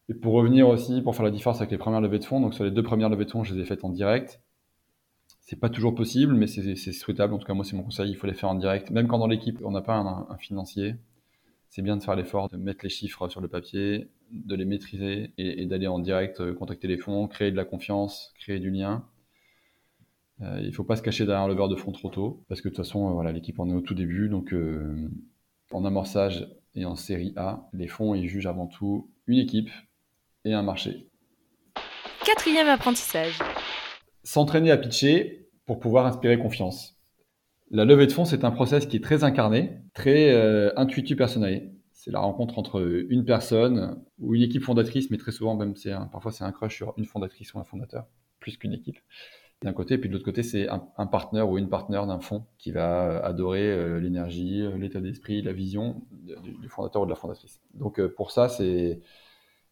Et 0.09 0.15
pour 0.15 0.33
revenir 0.33 0.69
aussi, 0.69 1.03
pour 1.03 1.15
faire 1.15 1.25
la 1.25 1.31
différence 1.31 1.59
avec 1.59 1.71
les 1.71 1.79
premières 1.79 2.01
levées 2.01 2.19
de 2.19 2.25
fonds, 2.25 2.41
donc 2.41 2.55
sur 2.55 2.65
les 2.65 2.73
deux 2.73 2.83
premières 2.83 3.09
levées 3.09 3.27
de 3.27 3.31
fonds, 3.31 3.45
je 3.45 3.55
les 3.55 3.63
ai 3.63 3.65
faites 3.65 3.85
en 3.85 3.91
direct. 3.91 4.41
C'est 5.41 5.59
pas 5.59 5.69
toujours 5.69 5.95
possible, 5.95 6.35
mais 6.35 6.47
c'est 6.47 6.75
souhaitable. 6.93 7.35
En 7.35 7.39
tout 7.39 7.47
cas, 7.47 7.55
moi, 7.55 7.65
c'est 7.65 7.77
mon 7.77 7.83
conseil. 7.83 8.11
Il 8.11 8.17
faut 8.17 8.27
les 8.27 8.35
faire 8.35 8.49
en 8.49 8.55
direct. 8.55 8.91
Même 8.91 9.09
quand 9.09 9.19
dans 9.19 9.27
l'équipe, 9.27 9.59
on 9.65 9.71
n'a 9.71 9.83
pas 9.83 9.97
un 9.97 10.37
financier, 10.39 10.95
c'est 11.71 11.83
bien 11.83 11.97
de 11.97 12.03
faire 12.03 12.17
l'effort 12.17 12.49
de 12.49 12.57
mettre 12.57 12.85
les 12.85 12.91
chiffres 12.91 13.29
sur 13.29 13.41
le 13.41 13.49
papier, 13.49 14.11
de 14.31 14.55
les 14.55 14.65
maîtriser 14.65 15.33
et, 15.39 15.63
et 15.63 15.67
d'aller 15.67 15.87
en 15.87 15.99
direct 15.99 16.41
euh, 16.41 16.53
contacter 16.53 16.89
les 16.89 16.99
fonds, 16.99 17.27
créer 17.29 17.51
de 17.51 17.57
la 17.57 17.65
confiance, 17.65 18.35
créer 18.39 18.59
du 18.59 18.71
lien. 18.71 19.07
Euh, 20.43 20.59
il 20.61 20.69
ne 20.69 20.73
faut 20.73 20.85
pas 20.85 20.97
se 20.97 21.03
cacher 21.03 21.27
derrière 21.27 21.49
le 21.49 21.55
verre 21.55 21.69
de 21.69 21.77
fond 21.77 21.93
trop 21.93 22.09
tôt, 22.09 22.45
parce 22.49 22.61
que 22.61 22.69
de 22.69 22.75
toute 22.75 22.85
façon, 22.85 23.09
euh, 23.09 23.13
voilà, 23.13 23.33
l'équipe 23.33 23.59
en 23.61 23.69
est 23.69 23.75
au 23.75 23.83
tout 23.83 23.95
début. 23.95 24.29
Donc, 24.29 24.53
euh, 24.53 25.11
en 25.71 25.85
amorçage 25.85 26.49
et 26.75 26.85
en 26.85 26.97
série 26.97 27.33
A, 27.37 27.69
les 27.73 27.89
fonds, 27.89 28.15
ils 28.15 28.27
jugent 28.27 28.47
avant 28.47 28.67
tout 28.67 29.11
une 29.27 29.39
équipe 29.39 29.71
et 30.45 30.55
un 30.55 30.63
marché. 30.63 31.09
Quatrième 32.25 32.69
apprentissage. 32.69 33.39
S'entraîner 34.25 34.71
à 34.71 34.77
pitcher 34.77 35.49
pour 35.67 35.79
pouvoir 35.79 36.07
inspirer 36.07 36.39
confiance. 36.39 37.00
La 37.71 37.85
levée 37.85 38.07
de 38.07 38.13
fonds, 38.13 38.25
c'est 38.25 38.45
un 38.45 38.51
process 38.51 38.87
qui 38.87 38.97
est 38.97 39.05
très 39.05 39.23
incarné, 39.25 39.79
très 39.95 40.73
intuitif 40.77 41.17
personnel. 41.17 41.73
C'est 41.93 42.11
la 42.11 42.21
rencontre 42.21 42.59
entre 42.59 42.81
une 43.11 43.25
personne 43.25 44.03
ou 44.19 44.35
une 44.35 44.43
équipe 44.43 44.63
fondatrice, 44.63 45.11
mais 45.11 45.19
très 45.19 45.33
souvent 45.33 45.55
même 45.55 45.77
c'est 45.77 45.93
parfois 46.11 46.33
c'est 46.33 46.45
un 46.45 46.53
crush 46.53 46.77
sur 46.77 46.95
une 46.97 47.05
fondatrice 47.05 47.55
ou 47.55 47.59
un 47.59 47.65
fondateur, 47.65 48.07
plus 48.41 48.57
qu'une 48.57 48.73
équipe 48.73 48.99
d'un 49.63 49.73
côté, 49.75 49.95
et 49.95 49.99
puis 49.99 50.09
de 50.09 50.15
l'autre 50.15 50.25
côté, 50.25 50.43
c'est 50.43 50.69
un, 50.69 50.83
un 50.97 51.07
partenaire 51.07 51.49
ou 51.51 51.59
une 51.59 51.69
partenaire 51.69 52.07
d'un 52.07 52.19
fonds 52.19 52.45
qui 52.57 52.73
va 52.73 53.05
euh, 53.05 53.23
adorer 53.23 53.71
euh, 53.71 54.01
l'énergie, 54.01 54.63
euh, 54.63 54.77
l'état 54.79 55.01
d'esprit, 55.01 55.43
la 55.43 55.53
vision 55.53 56.03
du, 56.23 56.69
fondateur 56.69 57.03
ou 57.03 57.05
de 57.05 57.11
la 57.11 57.17
fondatrice. 57.17 57.61
Donc 57.75 58.01
pour 58.17 58.31
ça, 58.31 58.49
c'est 58.49 59.01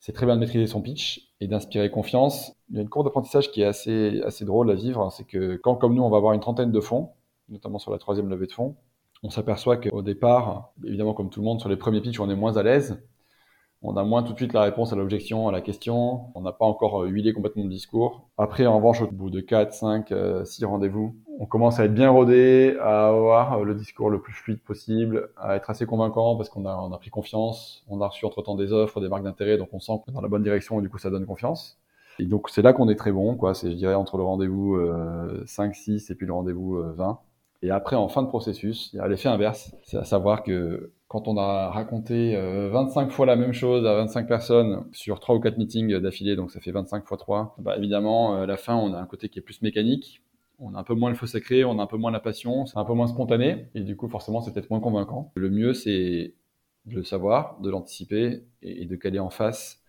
c'est 0.01 0.13
très 0.13 0.27
bien 0.27 0.37
de 0.37 0.41
maîtriser 0.41 0.67
son 0.67 0.81
pitch 0.81 1.33
et 1.41 1.49
d'inspirer 1.49 1.91
confiance. 1.91 2.53
Il 2.71 2.77
y 2.77 2.79
a 2.79 2.83
une 2.83 2.89
courbe 2.89 3.07
d'apprentissage 3.07 3.51
qui 3.51 3.63
est 3.63 3.65
assez 3.65 4.21
assez 4.23 4.45
drôle 4.45 4.71
à 4.71 4.75
vivre, 4.75 5.11
c'est 5.11 5.25
que 5.25 5.57
quand 5.57 5.77
comme 5.77 5.95
nous, 5.95 6.03
on 6.03 6.11
va 6.11 6.19
avoir 6.19 6.35
une 6.35 6.41
trentaine 6.41 6.71
de 6.71 6.81
fonds, 6.81 7.11
notamment 7.49 7.79
sur 7.79 7.91
la 7.93 7.99
troisième 7.99 8.29
levée 8.29 8.47
de 8.47 8.53
fonds, 8.53 8.77
on 9.23 9.31
s'aperçoit 9.31 9.77
qu'au 9.77 10.03
départ, 10.03 10.73
évidemment 10.85 11.15
comme 11.15 11.31
tout 11.31 11.41
le 11.41 11.45
monde, 11.47 11.61
sur 11.61 11.69
les 11.69 11.77
premiers 11.77 12.01
pitchs, 12.01 12.21
on 12.21 12.31
est 12.31 12.37
moins 12.37 12.57
à 12.57 12.63
l'aise 12.63 13.01
on 13.81 13.97
a 13.97 14.03
moins 14.03 14.25
tout 14.25 14.33
de 14.33 14.39
suite 14.39 14.53
la 14.53 14.63
réponse 14.63 14.93
à 14.93 14.97
l'objection, 14.97 15.49
à 15.49 15.53
la 15.53 15.61
question. 15.61 16.33
On 16.35 16.41
n'a 16.41 16.51
pas 16.51 16.65
encore 16.65 17.05
euh, 17.05 17.07
huilé 17.07 17.33
complètement 17.33 17.63
le 17.63 17.69
discours. 17.69 18.29
Après, 18.37 18.67
en 18.67 18.77
revanche, 18.77 19.01
au 19.03 19.07
bout 19.07 19.31
de 19.31 19.41
4, 19.41 19.73
5, 19.73 20.13
6 20.45 20.65
rendez-vous, 20.65 21.15
on 21.39 21.47
commence 21.47 21.79
à 21.79 21.85
être 21.85 21.95
bien 21.95 22.11
rodé, 22.11 22.77
à 22.81 23.09
avoir 23.09 23.61
euh, 23.61 23.65
le 23.65 23.75
discours 23.77 24.11
le 24.11 24.21
plus 24.21 24.33
fluide 24.33 24.61
possible, 24.61 25.31
à 25.37 25.55
être 25.55 25.71
assez 25.71 25.87
convaincant 25.87 26.37
parce 26.37 26.49
qu'on 26.49 26.67
a, 26.67 26.77
on 26.77 26.93
a 26.93 26.99
pris 26.99 27.11
confiance. 27.11 27.85
On 27.89 28.01
a 28.01 28.09
reçu 28.09 28.27
entre-temps 28.27 28.57
des 28.57 28.73
offres, 28.73 29.01
des 29.01 29.09
marques 29.09 29.23
d'intérêt, 29.23 29.59
donc 29.59 29.69
on 29.73 29.79
sent 29.79 29.93
qu'on 30.05 30.11
est 30.11 30.15
dans 30.15 30.23
la 30.23 30.29
bonne 30.29 30.43
direction 30.43 30.81
et 30.81 30.83
du 30.83 30.89
coup, 30.89 30.99
ça 30.99 31.11
donne 31.11 31.27
confiance. 31.27 31.79
Et 32.19 32.25
donc, 32.25 32.49
c'est 32.51 32.63
là 32.63 32.73
qu'on 32.73 32.89
est 32.89 32.97
très 32.97 33.13
bon, 33.13 33.37
quoi. 33.37 33.55
C'est, 33.55 33.71
je 33.71 33.77
dirais, 33.77 33.95
entre 33.95 34.17
le 34.17 34.25
rendez-vous 34.25 34.77
5, 35.47 35.71
euh, 35.71 35.73
6 35.73 36.11
et 36.11 36.15
puis 36.17 36.27
le 36.27 36.33
rendez-vous 36.33 36.83
20. 36.97 37.21
Et 37.63 37.71
après, 37.71 37.97
en 37.97 38.09
fin 38.09 38.23
de 38.23 38.29
processus, 38.29 38.91
il 38.93 38.97
y 38.97 39.01
a 39.01 39.09
l'effet 39.09 39.29
inverse. 39.29 39.75
C'est 39.83 39.97
à 39.97 40.05
savoir 40.05 40.43
que 40.43 40.93
quand 41.09 41.27
on 41.27 41.37
a 41.39 41.71
raconté 41.71 42.37
25 42.37 43.07
euh, 43.07 43.11
fois 43.11 43.27
la 43.27 43.35
même 43.35 43.53
chose 43.53 43.87
à 43.87 43.95
25 43.95 44.29
personnes 44.29 44.85
sur 44.93 45.21
3 45.21 45.37
ou 45.37 45.41
4 45.41 45.57
meetings 45.59 45.99
d'affilée, 45.99 46.37
donc 46.37 46.51
ça 46.51 46.61
fait 46.61 46.71
25 46.71 47.07
fois 47.07 47.17
3, 47.17 47.57
bah 47.59 47.77
évidemment, 47.79 48.37
à 48.37 48.41
euh, 48.41 48.47
la 48.47 48.57
fin, 48.57 48.77
on 48.77 48.93
a 48.93 48.99
un 48.99 49.07
côté 49.07 49.29
qui 49.29 49.39
est 49.39 49.43
plus 49.43 49.63
mécanique. 49.63 50.23
On 50.61 50.75
a 50.75 50.79
un 50.79 50.85
peu 50.85 50.95
moins 50.95 51.09
le 51.09 51.17
feu 51.17 51.27
sacré, 51.27 51.65
on 51.65 51.79
a 51.79 51.83
un 51.83 51.87
peu 51.87 51.97
moins 51.97 52.11
la 52.11 52.21
passion, 52.21 52.67
c'est 52.67 52.79
un 52.79 52.85
peu 52.85 52.93
moins 52.93 53.07
spontané, 53.07 53.69
et 53.75 53.81
du 53.81 53.97
coup, 53.97 54.09
forcément, 54.09 54.41
c'est 54.41 54.53
peut-être 54.53 54.71
moins 54.71 54.81
convaincant. 54.81 55.33
Le 55.35 55.51
mieux, 55.51 55.73
c'est 55.73 56.35
de 56.87 56.97
le 56.97 57.05
savoir, 57.05 57.59
de 57.61 57.71
l'anticiper, 57.71 58.45
et, 58.63 58.85
de 58.85 58.97
caler 58.97 59.19
en 59.19 59.31
face 59.31 59.83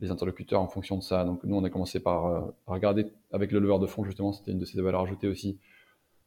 les 0.00 0.10
interlocuteurs 0.10 0.60
en 0.60 0.68
fonction 0.68 0.98
de 0.98 1.02
ça. 1.02 1.24
Donc 1.24 1.44
nous, 1.44 1.56
on 1.56 1.64
a 1.64 1.70
commencé 1.70 2.00
par 2.00 2.26
euh, 2.26 2.40
regarder 2.66 3.06
avec 3.32 3.52
le 3.52 3.60
leveur 3.60 3.78
de 3.78 3.86
fonds, 3.86 4.04
justement, 4.04 4.32
c'était 4.32 4.50
une 4.50 4.58
de 4.58 4.64
ses 4.64 4.80
valeurs 4.82 5.02
ajoutées 5.02 5.28
aussi. 5.28 5.58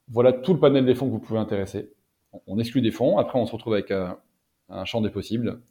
Voilà 0.10 0.34
tout 0.34 0.54
le 0.54 0.60
panel 0.60 0.86
des 0.86 0.96
fonds 0.96 1.08
que 1.08 1.12
vous 1.12 1.20
pouvez 1.20 1.40
intéresser 1.40 1.92
on 2.46 2.60
exclut 2.60 2.82
des 2.82 2.92
fonds. 2.92 3.18
Après, 3.18 3.40
on 3.40 3.46
se 3.46 3.52
retrouve 3.52 3.74
avec 3.74 3.92
un, 3.92 4.18
champ 4.86 5.02
des 5.02 5.10
possibles. 5.10 5.62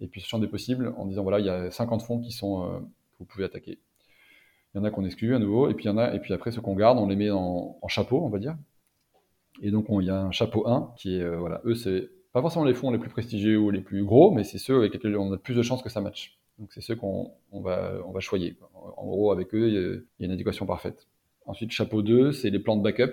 Et 0.00 0.08
puis, 0.08 0.20
ce 0.20 0.28
champ 0.28 0.38
des 0.38 0.48
possibles, 0.48 0.92
en 0.96 1.06
disant 1.06 1.22
voilà, 1.22 1.38
il 1.38 1.46
y 1.46 1.50
a 1.50 1.70
50 1.70 2.02
fonds 2.02 2.20
qui 2.20 2.32
sont 2.32 2.64
euh, 2.64 2.78
que 2.80 3.18
vous 3.20 3.24
pouvez 3.24 3.44
attaquer. 3.44 3.78
Il 4.74 4.78
y 4.78 4.80
en 4.80 4.84
a 4.84 4.90
qu'on 4.90 5.04
exclut 5.04 5.34
à 5.36 5.38
nouveau, 5.38 5.70
et 5.70 5.74
puis 5.74 5.84
il 5.84 5.88
y 5.88 5.90
en 5.90 5.98
a, 5.98 6.12
et 6.14 6.18
puis 6.18 6.34
après, 6.34 6.50
ceux 6.50 6.60
qu'on 6.60 6.74
garde, 6.74 6.98
on 6.98 7.06
les 7.06 7.14
met 7.14 7.30
en, 7.30 7.78
chapeau, 7.86 8.24
on 8.24 8.28
va 8.28 8.38
dire. 8.38 8.56
Et 9.62 9.70
donc, 9.70 9.86
il 9.88 10.06
y 10.06 10.10
a 10.10 10.20
un 10.20 10.32
chapeau 10.32 10.66
1 10.66 10.94
qui 10.96 11.16
est, 11.16 11.22
euh, 11.22 11.36
voilà, 11.36 11.60
eux, 11.64 11.76
c'est 11.76 12.10
pas 12.32 12.40
forcément 12.40 12.64
les 12.64 12.74
fonds 12.74 12.90
les 12.90 12.98
plus 12.98 13.08
prestigieux 13.10 13.56
ou 13.56 13.70
les 13.70 13.82
plus 13.82 14.04
gros, 14.04 14.32
mais 14.32 14.42
c'est 14.42 14.58
ceux 14.58 14.78
avec 14.78 14.92
lesquels 14.94 15.16
on 15.16 15.32
a 15.32 15.38
plus 15.38 15.54
de 15.54 15.62
chances 15.62 15.82
que 15.82 15.88
ça 15.88 16.00
matche. 16.00 16.40
Donc, 16.58 16.72
c'est 16.72 16.80
ceux 16.80 16.96
qu'on 16.96 17.30
va, 17.52 17.92
on 18.04 18.10
va 18.10 18.20
choyer. 18.20 18.56
En 18.74 19.06
gros, 19.06 19.30
avec 19.30 19.54
eux, 19.54 19.68
il 19.68 19.74
y 19.74 20.24
a 20.24 20.26
une 20.26 20.32
adéquation 20.32 20.66
parfaite. 20.66 21.06
Ensuite, 21.46 21.70
chapeau 21.70 22.02
2, 22.02 22.32
c'est 22.32 22.50
les 22.50 22.58
plans 22.58 22.76
de 22.76 22.82
backup. 22.82 23.12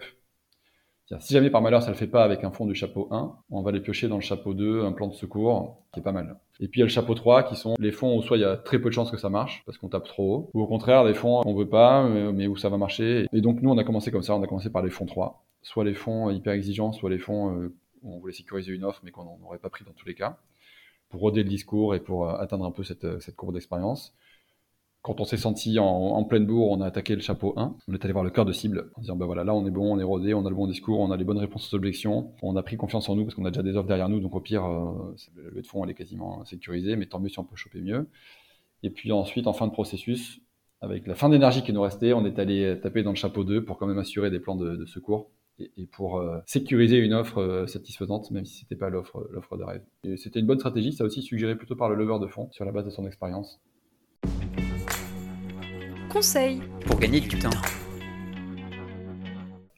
Si 1.20 1.34
jamais 1.34 1.50
par 1.50 1.62
malheur 1.62 1.84
ça 1.84 1.90
le 1.90 1.96
fait 1.96 2.08
pas 2.08 2.24
avec 2.24 2.44
un 2.44 2.52
fond 2.52 2.66
du 2.66 2.76
chapeau 2.76 3.08
1, 3.12 3.36
on 3.50 3.62
va 3.62 3.72
les 3.72 3.82
piocher 3.82 4.08
dans 4.08 4.16
le 4.16 4.22
chapeau 4.22 4.54
2, 4.54 4.84
un 4.84 4.92
plan 4.92 5.08
de 5.08 5.14
secours, 5.14 5.84
qui 5.92 6.00
est 6.00 6.04
pas 6.04 6.12
mal. 6.12 6.38
Et 6.60 6.68
puis 6.68 6.80
il 6.80 6.82
y 6.82 6.84
a 6.84 6.86
le 6.86 6.92
chapeau 6.92 7.16
3 7.16 7.44
qui 7.44 7.56
sont 7.56 7.76
les 7.80 7.92
fonds 7.92 8.18
où 8.18 8.22
soit 8.22 8.38
il 8.38 8.42
y 8.42 8.46
a 8.46 8.56
très 8.56 8.80
peu 8.80 8.90
de 8.90 8.94
chances 8.94 9.12
que 9.12 9.18
ça 9.18 9.30
marche 9.30 9.64
parce 9.66 9.78
qu'on 9.78 9.90
tape 9.90 10.06
trop 10.06 10.36
haut, 10.36 10.50
ou 10.54 10.62
au 10.62 10.68
contraire 10.68 11.04
les 11.04 11.14
fonds 11.14 11.42
qu'on 11.42 11.56
veut 11.56 11.70
pas 11.70 12.08
mais 12.08 12.48
où 12.48 12.56
ça 12.56 12.70
va 12.70 12.78
marcher. 12.78 13.28
Et 13.34 13.42
donc 13.42 13.62
nous 13.62 13.70
on 13.70 13.78
a 13.78 13.84
commencé 13.84 14.12
comme 14.12 14.24
ça, 14.24 14.36
on 14.36 14.44
a 14.44 14.48
commencé 14.48 14.70
par 14.70 14.84
les 14.84 14.90
fonds 14.90 15.06
3, 15.06 15.44
soit 15.62 15.84
les 15.84 15.96
fonds 15.96 16.30
hyper 16.30 16.54
exigeants, 16.54 16.94
soit 16.94 17.10
les 17.10 17.20
fonds 17.20 17.56
euh, 17.56 17.76
où 18.04 18.16
on 18.16 18.20
voulait 18.20 18.34
sécuriser 18.34 18.72
une 18.72 18.86
offre 18.86 19.02
mais 19.04 19.12
qu'on 19.12 19.26
n'aurait 19.42 19.60
pas 19.60 19.70
pris 19.70 19.84
dans 19.84 19.94
tous 19.94 20.08
les 20.08 20.16
cas, 20.16 20.38
pour 21.10 21.22
roder 21.22 21.44
le 21.44 21.50
discours 21.50 21.94
et 21.96 22.00
pour 22.00 22.30
euh, 22.30 22.38
atteindre 22.38 22.66
un 22.66 22.72
peu 22.72 22.84
cette, 22.84 23.20
cette 23.22 23.36
courbe 23.36 23.54
d'expérience 23.54 24.14
quand 25.02 25.20
on 25.20 25.26
s'est 25.26 25.38
senti 25.38 25.80
en, 25.80 26.24
pleine 26.26 26.46
bourre, 26.46 26.70
on 26.72 26.82
a 26.82 26.86
attaqué 26.86 27.16
le 27.16 27.22
chapeau 27.22 27.54
1. 27.58 27.76
On 27.88 27.94
est 27.94 28.04
allé 28.04 28.14
voir 28.14 28.24
le 28.24 28.30
cœur 28.30 28.46
de 28.46 28.54
cible 28.54 28.92
en 28.96 29.02
disant 29.02 29.16
bah 29.16 29.26
voilà, 29.26 29.44
là 29.44 29.54
on 29.54 29.66
est 29.66 29.72
bon, 29.72 29.96
on 29.96 30.00
est 30.00 30.04
rodé, 30.04 30.36
on 30.36 30.46
a 30.46 30.50
le 30.50 30.56
bon 30.56 30.68
discours, 30.68 31.00
on 31.00 31.10
a 31.10 31.18
les 31.18 31.24
bonnes 31.24 31.40
réponses 31.40 31.74
aux 31.74 31.76
objections, 31.76 32.34
on 32.44 32.56
a 32.56 32.62
pris 32.62 32.78
confiance 32.78 33.10
en 33.10 33.16
nous 33.16 33.24
parce 33.24 33.34
qu'on 33.34 33.46
a 33.46 33.50
déjà 33.50 33.64
des 33.64 33.76
offres 33.76 33.88
derrière 33.88 34.10
nous, 34.10 34.20
donc 34.20 34.36
au 34.36 34.42
pire, 34.42 34.64
euh, 34.64 35.16
le 35.36 35.62
de 35.62 35.66
fond 35.66 35.84
elle 35.84 35.90
est 35.90 35.96
quasiment 35.96 36.46
sécurisée, 36.46 36.96
mais 36.96 37.08
tant 37.08 37.20
mieux 37.20 37.30
si 37.30 37.40
on 37.40 37.44
peut 37.44 37.56
choper 37.56 37.82
mieux. 37.82 38.08
Et 38.84 38.92
puis 38.92 39.12
ensuite, 39.12 39.48
en 39.48 39.54
fin 39.54 39.66
de 39.66 39.72
processus, 39.72 40.42
avec 40.82 41.08
la 41.08 41.16
fin 41.16 41.30
d'énergie 41.30 41.64
qui 41.64 41.74
nous 41.74 41.82
restait, 41.82 42.14
on 42.14 42.24
est 42.26 42.38
allé 42.38 42.80
taper 42.80 43.02
dans 43.02 43.12
le 43.12 43.16
chapeau 43.16 43.44
2 43.44 43.66
pour 43.66 43.78
quand 43.78 43.88
même 43.88 44.00
assurer 44.00 44.30
des 44.30 44.40
plans 44.40 44.56
de, 44.56 44.86
secours 44.86 45.32
et, 45.60 45.88
pour 45.92 46.20
euh, 46.20 46.40
sécuriser 46.46 46.98
une 46.98 47.14
offre 47.14 47.40
euh, 47.40 47.66
satisfaisante, 47.66 48.30
même 48.30 48.46
si 48.46 48.60
c'était 48.60 48.76
pas 48.76 48.92
l'offre 48.92 49.28
de 49.58 49.64
rêve. 49.64 49.84
C'était 50.18 50.40
une 50.40 50.48
bonne 50.48 50.60
stratégie, 50.60 50.94
ça 50.94 51.04
a 51.04 51.08
aussi 51.08 51.24
suggéré 51.24 51.56
plutôt 51.56 51.76
par 51.76 51.90
le 51.90 51.96
lever 51.96 52.20
de 52.20 52.28
fond 52.28 52.50
sur 52.52 52.66
la 52.66 52.72
base 52.72 52.86
de 52.86 52.92
son 52.92 53.08
expérience 53.08 53.60
conseil 56.12 56.62
pour 56.86 57.00
gagner 57.00 57.22
du 57.22 57.40
temps 57.40 57.50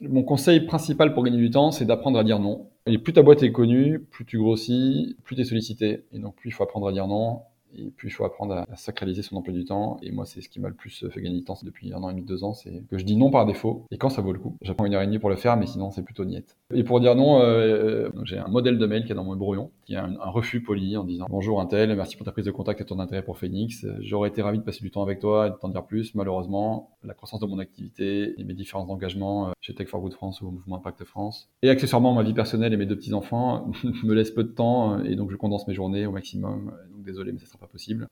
Mon 0.02 0.24
conseil 0.24 0.62
principal 0.62 1.14
pour 1.14 1.24
gagner 1.24 1.38
du 1.38 1.52
temps, 1.52 1.72
c'est 1.72 1.86
d'apprendre 1.86 2.18
à 2.18 2.24
dire 2.24 2.40
non. 2.40 2.70
Et 2.88 2.98
plus 2.98 3.14
ta 3.14 3.22
boîte 3.22 3.44
est 3.44 3.52
connue, 3.52 4.00
plus 4.00 4.26
tu 4.26 4.40
grossis, 4.40 5.16
plus 5.24 5.36
tu 5.36 5.42
es 5.44 5.46
sollicité. 5.46 6.06
Et 6.12 6.18
donc 6.18 6.36
plus 6.36 6.50
il 6.50 6.52
faut 6.52 6.64
apprendre 6.64 6.88
à 6.88 6.92
dire 6.92 7.08
non. 7.08 7.42
Et 7.78 7.92
puis, 7.96 8.10
il 8.10 8.12
faut 8.12 8.26
apprendre 8.26 8.54
à, 8.56 8.76
sacraliser 8.76 9.22
son 9.22 9.36
emploi 9.36 9.54
du 9.54 9.66
temps. 9.66 9.98
Et 10.02 10.12
moi, 10.12 10.26
c'est 10.26 10.42
ce 10.42 10.50
qui 10.50 10.60
m'a 10.60 10.70
le 10.70 10.76
plus 10.76 11.06
fait 11.10 11.22
gagner 11.22 11.38
du 11.40 11.44
temps 11.44 11.58
depuis 11.64 11.94
un 11.94 12.04
an 12.04 12.10
et 12.10 12.14
demi, 12.14 12.26
deux 12.26 12.44
ans, 12.44 12.54
c'est 12.54 12.84
que 12.90 12.98
je 12.98 13.06
dis 13.06 13.16
non 13.16 13.30
par 13.30 13.46
défaut. 13.46 13.86
Et 13.92 13.98
quand 13.98 14.10
ça 14.10 14.22
vaut 14.22 14.34
le 14.34 14.40
coup, 14.40 14.58
j'apprends 14.62 14.86
une 14.86 14.94
heure 14.94 15.02
et 15.02 15.06
demie 15.06 15.20
pour 15.20 15.30
le 15.30 15.36
faire, 15.36 15.58
mais 15.58 15.68
sinon, 15.68 15.92
c'est 15.92 16.04
plutôt 16.04 16.26
niette. 16.26 16.58
Et 16.74 16.84
pour 16.84 17.00
dire 17.00 17.16
non, 17.16 17.40
euh, 17.42 18.10
j'ai 18.24 18.38
un 18.38 18.48
modèle 18.48 18.78
de 18.78 18.86
mail 18.86 19.06
qui 19.06 19.12
est 19.12 19.16
dans 19.16 19.24
mon 19.24 19.36
brouillon, 19.36 19.72
qui 19.86 19.96
a 19.96 20.06
un, 20.06 20.30
refus 20.30 20.62
poli 20.62 20.98
en 20.98 21.04
disant 21.04 21.28
bonjour 21.30 21.62
un 21.62 21.66
tel, 21.66 21.96
merci 21.96 22.16
pour 22.16 22.26
ta 22.26 22.32
prise 22.32 22.46
de 22.46 22.52
contact 22.52 22.82
et 22.82 22.86
ton 22.86 23.00
intérêt 23.00 23.24
pour 23.24 23.38
Phoenix. 23.38 23.86
J'aurais 24.00 24.30
été 24.30 24.42
ravi 24.42 24.58
de 24.58 24.64
passer 24.64 24.82
du 24.82 24.90
temps 24.90 25.04
avec 25.04 25.20
toi 25.20 25.48
et 25.48 25.50
de 25.52 25.56
t'en 25.56 25.70
dire 25.70 25.86
plus. 25.86 26.16
Malheureusement, 26.16 26.98
la 27.04 27.14
croissance 27.14 27.40
de 27.40 27.46
mon 27.46 27.60
activité 27.60 28.34
et 28.40 28.44
mes 28.44 28.54
différents 28.54 28.90
engagements 28.90 29.50
euh, 29.50 29.52
chez 29.62 29.74
Tech 29.74 29.88
for 29.88 30.02
Good 30.02 30.14
France 30.14 30.42
ou 30.42 30.48
au 30.48 30.52
Mouvement 30.52 30.78
Impact 30.78 31.04
France. 31.04 31.50
Et 31.62 31.70
accessoirement, 31.70 32.14
ma 32.14 32.24
vie 32.24 32.34
personnelle 32.34 32.74
et 32.74 32.78
mes 32.78 32.86
deux 32.86 32.96
petits-enfants 32.96 33.72
me 34.04 34.14
laissent 34.14 34.32
peu 34.32 34.44
de 34.44 34.50
temps 34.50 35.04
et 35.04 35.16
donc 35.16 35.32
je 35.32 35.36
condense 35.36 35.68
mes 35.68 35.74
journées 35.74 36.06
au 36.06 36.12
maximum. 36.12 36.72
Donc 37.04 37.08
désolé, 37.12 37.34
mais 37.34 37.40
ça 37.40 37.48
sera 37.48 37.58
pas 37.58 37.68
possible. 37.68 38.08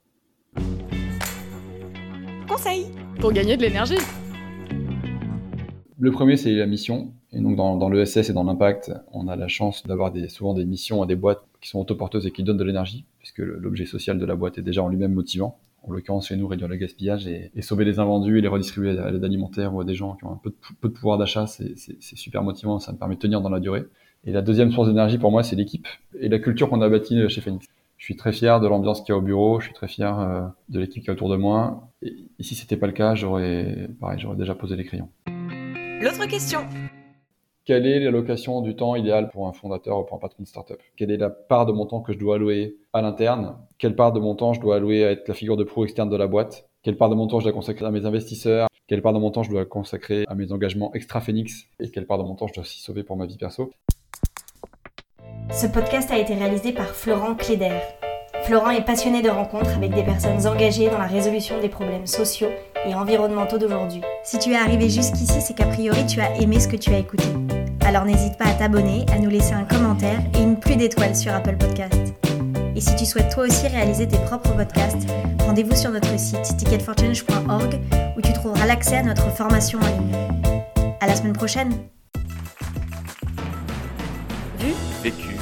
Conseil 2.46 2.88
pour 3.22 3.32
gagner 3.32 3.56
de 3.56 3.62
l'énergie. 3.62 3.96
Le 5.98 6.12
premier, 6.12 6.36
c'est 6.36 6.54
la 6.54 6.66
mission. 6.66 7.14
Et 7.32 7.40
donc, 7.40 7.56
dans, 7.56 7.78
dans 7.78 7.88
l'ESS 7.88 8.30
et 8.30 8.34
dans 8.34 8.44
l'impact, 8.44 8.92
on 9.14 9.30
a 9.30 9.38
la 9.38 9.48
chance 9.48 9.88
d'avoir 9.88 10.12
des, 10.12 10.28
souvent 10.28 10.54
des 10.54 10.66
missions 10.66 11.02
à 11.02 11.06
des 11.06 11.16
boîtes 11.16 11.42
qui 11.62 11.70
sont 11.70 11.80
autoporteuses 11.80 12.28
et 12.28 12.32
qui 12.32 12.44
donnent 12.44 12.58
de 12.58 12.66
l'énergie, 12.66 13.06
puisque 13.20 13.40
l'objet 13.40 13.86
social 13.86 14.20
de 14.20 14.26
la 14.26 14.36
boîte 14.36 14.58
est 14.58 14.62
déjà 14.62 14.84
en 14.84 14.90
lui-même 14.90 15.14
motivant. 15.14 15.58
En 15.84 15.94
l'occurrence, 15.94 16.28
chez 16.28 16.36
nous, 16.36 16.48
réduire 16.48 16.68
le 16.68 16.76
gaspillage 16.76 17.28
et, 17.28 17.50
sauver 17.62 17.86
les 17.86 17.98
invendus 18.00 18.40
et 18.40 18.42
les 18.42 18.50
redistribuer 18.50 19.00
à 19.00 19.10
l'aide 19.10 19.24
alimentaire 19.24 19.74
ou 19.74 19.80
à 19.80 19.86
des 19.86 19.96
gens 19.96 20.18
qui 20.18 20.26
ont 20.26 20.34
un 20.34 20.40
peu 20.44 20.50
de, 20.50 20.56
peu 20.82 20.90
de 20.90 20.94
pouvoir 20.94 21.18
d'achat, 21.18 21.48
c'est 21.48 21.78
super 22.02 22.44
motivant, 22.44 22.80
ça 22.80 22.92
me 22.92 22.98
permet 22.98 23.16
de 23.16 23.22
tenir 23.22 23.40
dans 23.40 23.50
la 23.50 23.62
durée. 23.62 23.86
Et 24.26 24.34
la 24.34 24.42
deuxième 24.42 24.74
source 24.74 24.90
d'énergie 24.90 25.18
pour 25.18 25.32
moi, 25.32 25.44
c'est 25.44 25.56
l'équipe 25.56 25.88
et 26.20 26.28
la 26.28 26.40
culture 26.40 26.70
qu'on 26.70 26.82
a 26.82 26.90
bâtie 26.90 27.30
chez 27.30 27.40
Phoenix. 27.40 27.66
Je 28.02 28.06
suis 28.06 28.16
très 28.16 28.34
fier 28.34 28.60
de 28.60 28.68
l'ambiance 28.68 29.02
qu'il 29.02 29.10
y 29.10 29.16
a 29.16 29.18
au 29.20 29.22
bureau, 29.22 29.60
je 29.60 29.66
suis 29.66 29.76
très 29.76 29.88
fier 29.88 30.20
euh, 30.20 30.42
de 30.70 30.80
l'équipe 30.80 31.04
qui 31.04 31.10
est 31.12 31.14
autour 31.14 31.30
de 31.30 31.36
moi. 31.36 31.88
Et, 32.02 32.16
et 32.40 32.42
si 32.42 32.56
c'était 32.56 32.76
pas 32.76 32.88
le 32.88 32.94
cas, 32.94 33.14
j'aurais, 33.14 33.90
pareil, 34.00 34.18
j'aurais 34.20 34.38
déjà 34.38 34.56
posé 34.56 34.76
les 34.76 34.84
crayons. 34.86 35.10
L'autre 36.02 36.26
question. 36.28 36.62
Quelle 37.64 37.86
est 37.86 38.00
l'allocation 38.00 38.62
du 38.62 38.76
temps 38.76 38.96
idéale 38.96 39.30
pour 39.30 39.48
un 39.48 39.54
fondateur 39.54 40.00
ou 40.00 40.04
pour 40.04 40.18
un 40.18 40.20
patron 40.20 40.42
de 40.42 40.48
startup? 40.48 40.80
Quelle 40.98 41.12
est 41.12 41.18
la 41.18 41.30
part 41.30 41.68
de 41.68 41.74
mon 41.74 41.86
temps 41.86 42.02
que 42.02 42.12
je 42.12 42.18
dois 42.18 42.38
allouer 42.38 42.76
à 42.92 43.04
l'interne? 43.04 43.56
Quelle 43.78 43.96
part 43.96 44.14
de 44.14 44.20
mon 44.20 44.34
temps 44.34 44.54
je 44.54 44.62
dois 44.62 44.78
allouer 44.78 45.06
à 45.06 45.12
être 45.12 45.28
la 45.28 45.36
figure 45.36 45.56
de 45.56 45.64
pro 45.64 45.84
externe 45.84 46.10
de 46.10 46.18
la 46.18 46.26
boîte? 46.26 46.72
Quelle 46.82 46.98
part 46.98 47.12
de 47.12 47.14
mon 47.14 47.28
temps 47.28 47.40
je 47.40 47.46
dois 47.46 47.54
consacrer 47.54 47.86
à 47.86 47.92
mes 47.92 48.08
investisseurs? 48.08 48.68
Quelle 48.88 49.04
part 49.04 49.14
de 49.14 49.20
mon 49.20 49.30
temps 49.30 49.44
je 49.44 49.52
dois 49.52 49.66
consacrer 49.66 50.26
à 50.28 50.34
mes 50.34 50.52
engagements 50.52 50.92
extra 50.96 51.22
Phoenix 51.22 51.68
Et 51.80 51.92
quelle 51.92 52.08
part 52.08 52.18
de 52.18 52.24
mon 52.24 52.34
temps 52.34 52.48
je 52.48 52.56
dois 52.56 52.66
s'y 52.66 52.82
sauver 52.82 53.04
pour 53.04 53.16
ma 53.16 53.28
vie 53.28 53.38
perso? 53.38 53.72
Ce 55.54 55.68
podcast 55.68 56.10
a 56.12 56.18
été 56.18 56.34
réalisé 56.34 56.72
par 56.72 56.88
Florent 56.88 57.36
Cléder. 57.36 57.78
Florent 58.46 58.70
est 58.70 58.86
passionné 58.86 59.22
de 59.22 59.30
rencontres 59.30 59.76
avec 59.76 59.94
des 59.94 60.02
personnes 60.02 60.48
engagées 60.48 60.90
dans 60.90 60.98
la 60.98 61.08
résolution 61.08 61.60
des 61.60 61.68
problèmes 61.68 62.08
sociaux 62.08 62.48
et 62.88 62.96
environnementaux 62.96 63.58
d'aujourd'hui. 63.58 64.02
Si 64.24 64.40
tu 64.40 64.52
es 64.52 64.56
arrivé 64.56 64.90
jusqu'ici, 64.90 65.42
c'est 65.42 65.54
qu'a 65.54 65.66
priori 65.66 66.06
tu 66.06 66.22
as 66.22 66.38
aimé 66.38 66.60
ce 66.60 66.70
que 66.70 66.78
tu 66.78 66.94
as 66.94 67.00
écouté. 67.00 67.26
Alors 67.86 68.06
n'hésite 68.06 68.38
pas 68.38 68.46
à 68.46 68.54
t'abonner, 68.54 69.06
à 69.14 69.20
nous 69.20 69.30
laisser 69.30 69.54
un 69.54 69.66
commentaire 69.66 70.20
et 70.34 70.42
une 70.42 70.58
pluie 70.58 70.78
d'étoiles 70.78 71.18
sur 71.18 71.34
Apple 71.34 71.58
Podcast. 71.58 72.14
Et 72.74 72.80
si 72.80 72.96
tu 72.96 73.06
souhaites 73.06 73.32
toi 73.32 73.44
aussi 73.44 73.68
réaliser 73.68 74.08
tes 74.08 74.20
propres 74.20 74.56
podcasts, 74.56 75.06
rendez-vous 75.40 75.76
sur 75.76 75.92
notre 75.92 76.18
site 76.18 76.44
ticketforchange.org 76.58 77.80
où 78.18 78.22
tu 78.22 78.32
trouveras 78.32 78.66
l'accès 78.66 78.98
à 78.98 79.04
notre 79.04 79.30
formation 79.32 79.80
en 79.80 79.88
ligne. 79.88 80.16
À 81.02 81.08
la 81.08 81.16
semaine 81.16 81.34
prochaine. 81.34 81.74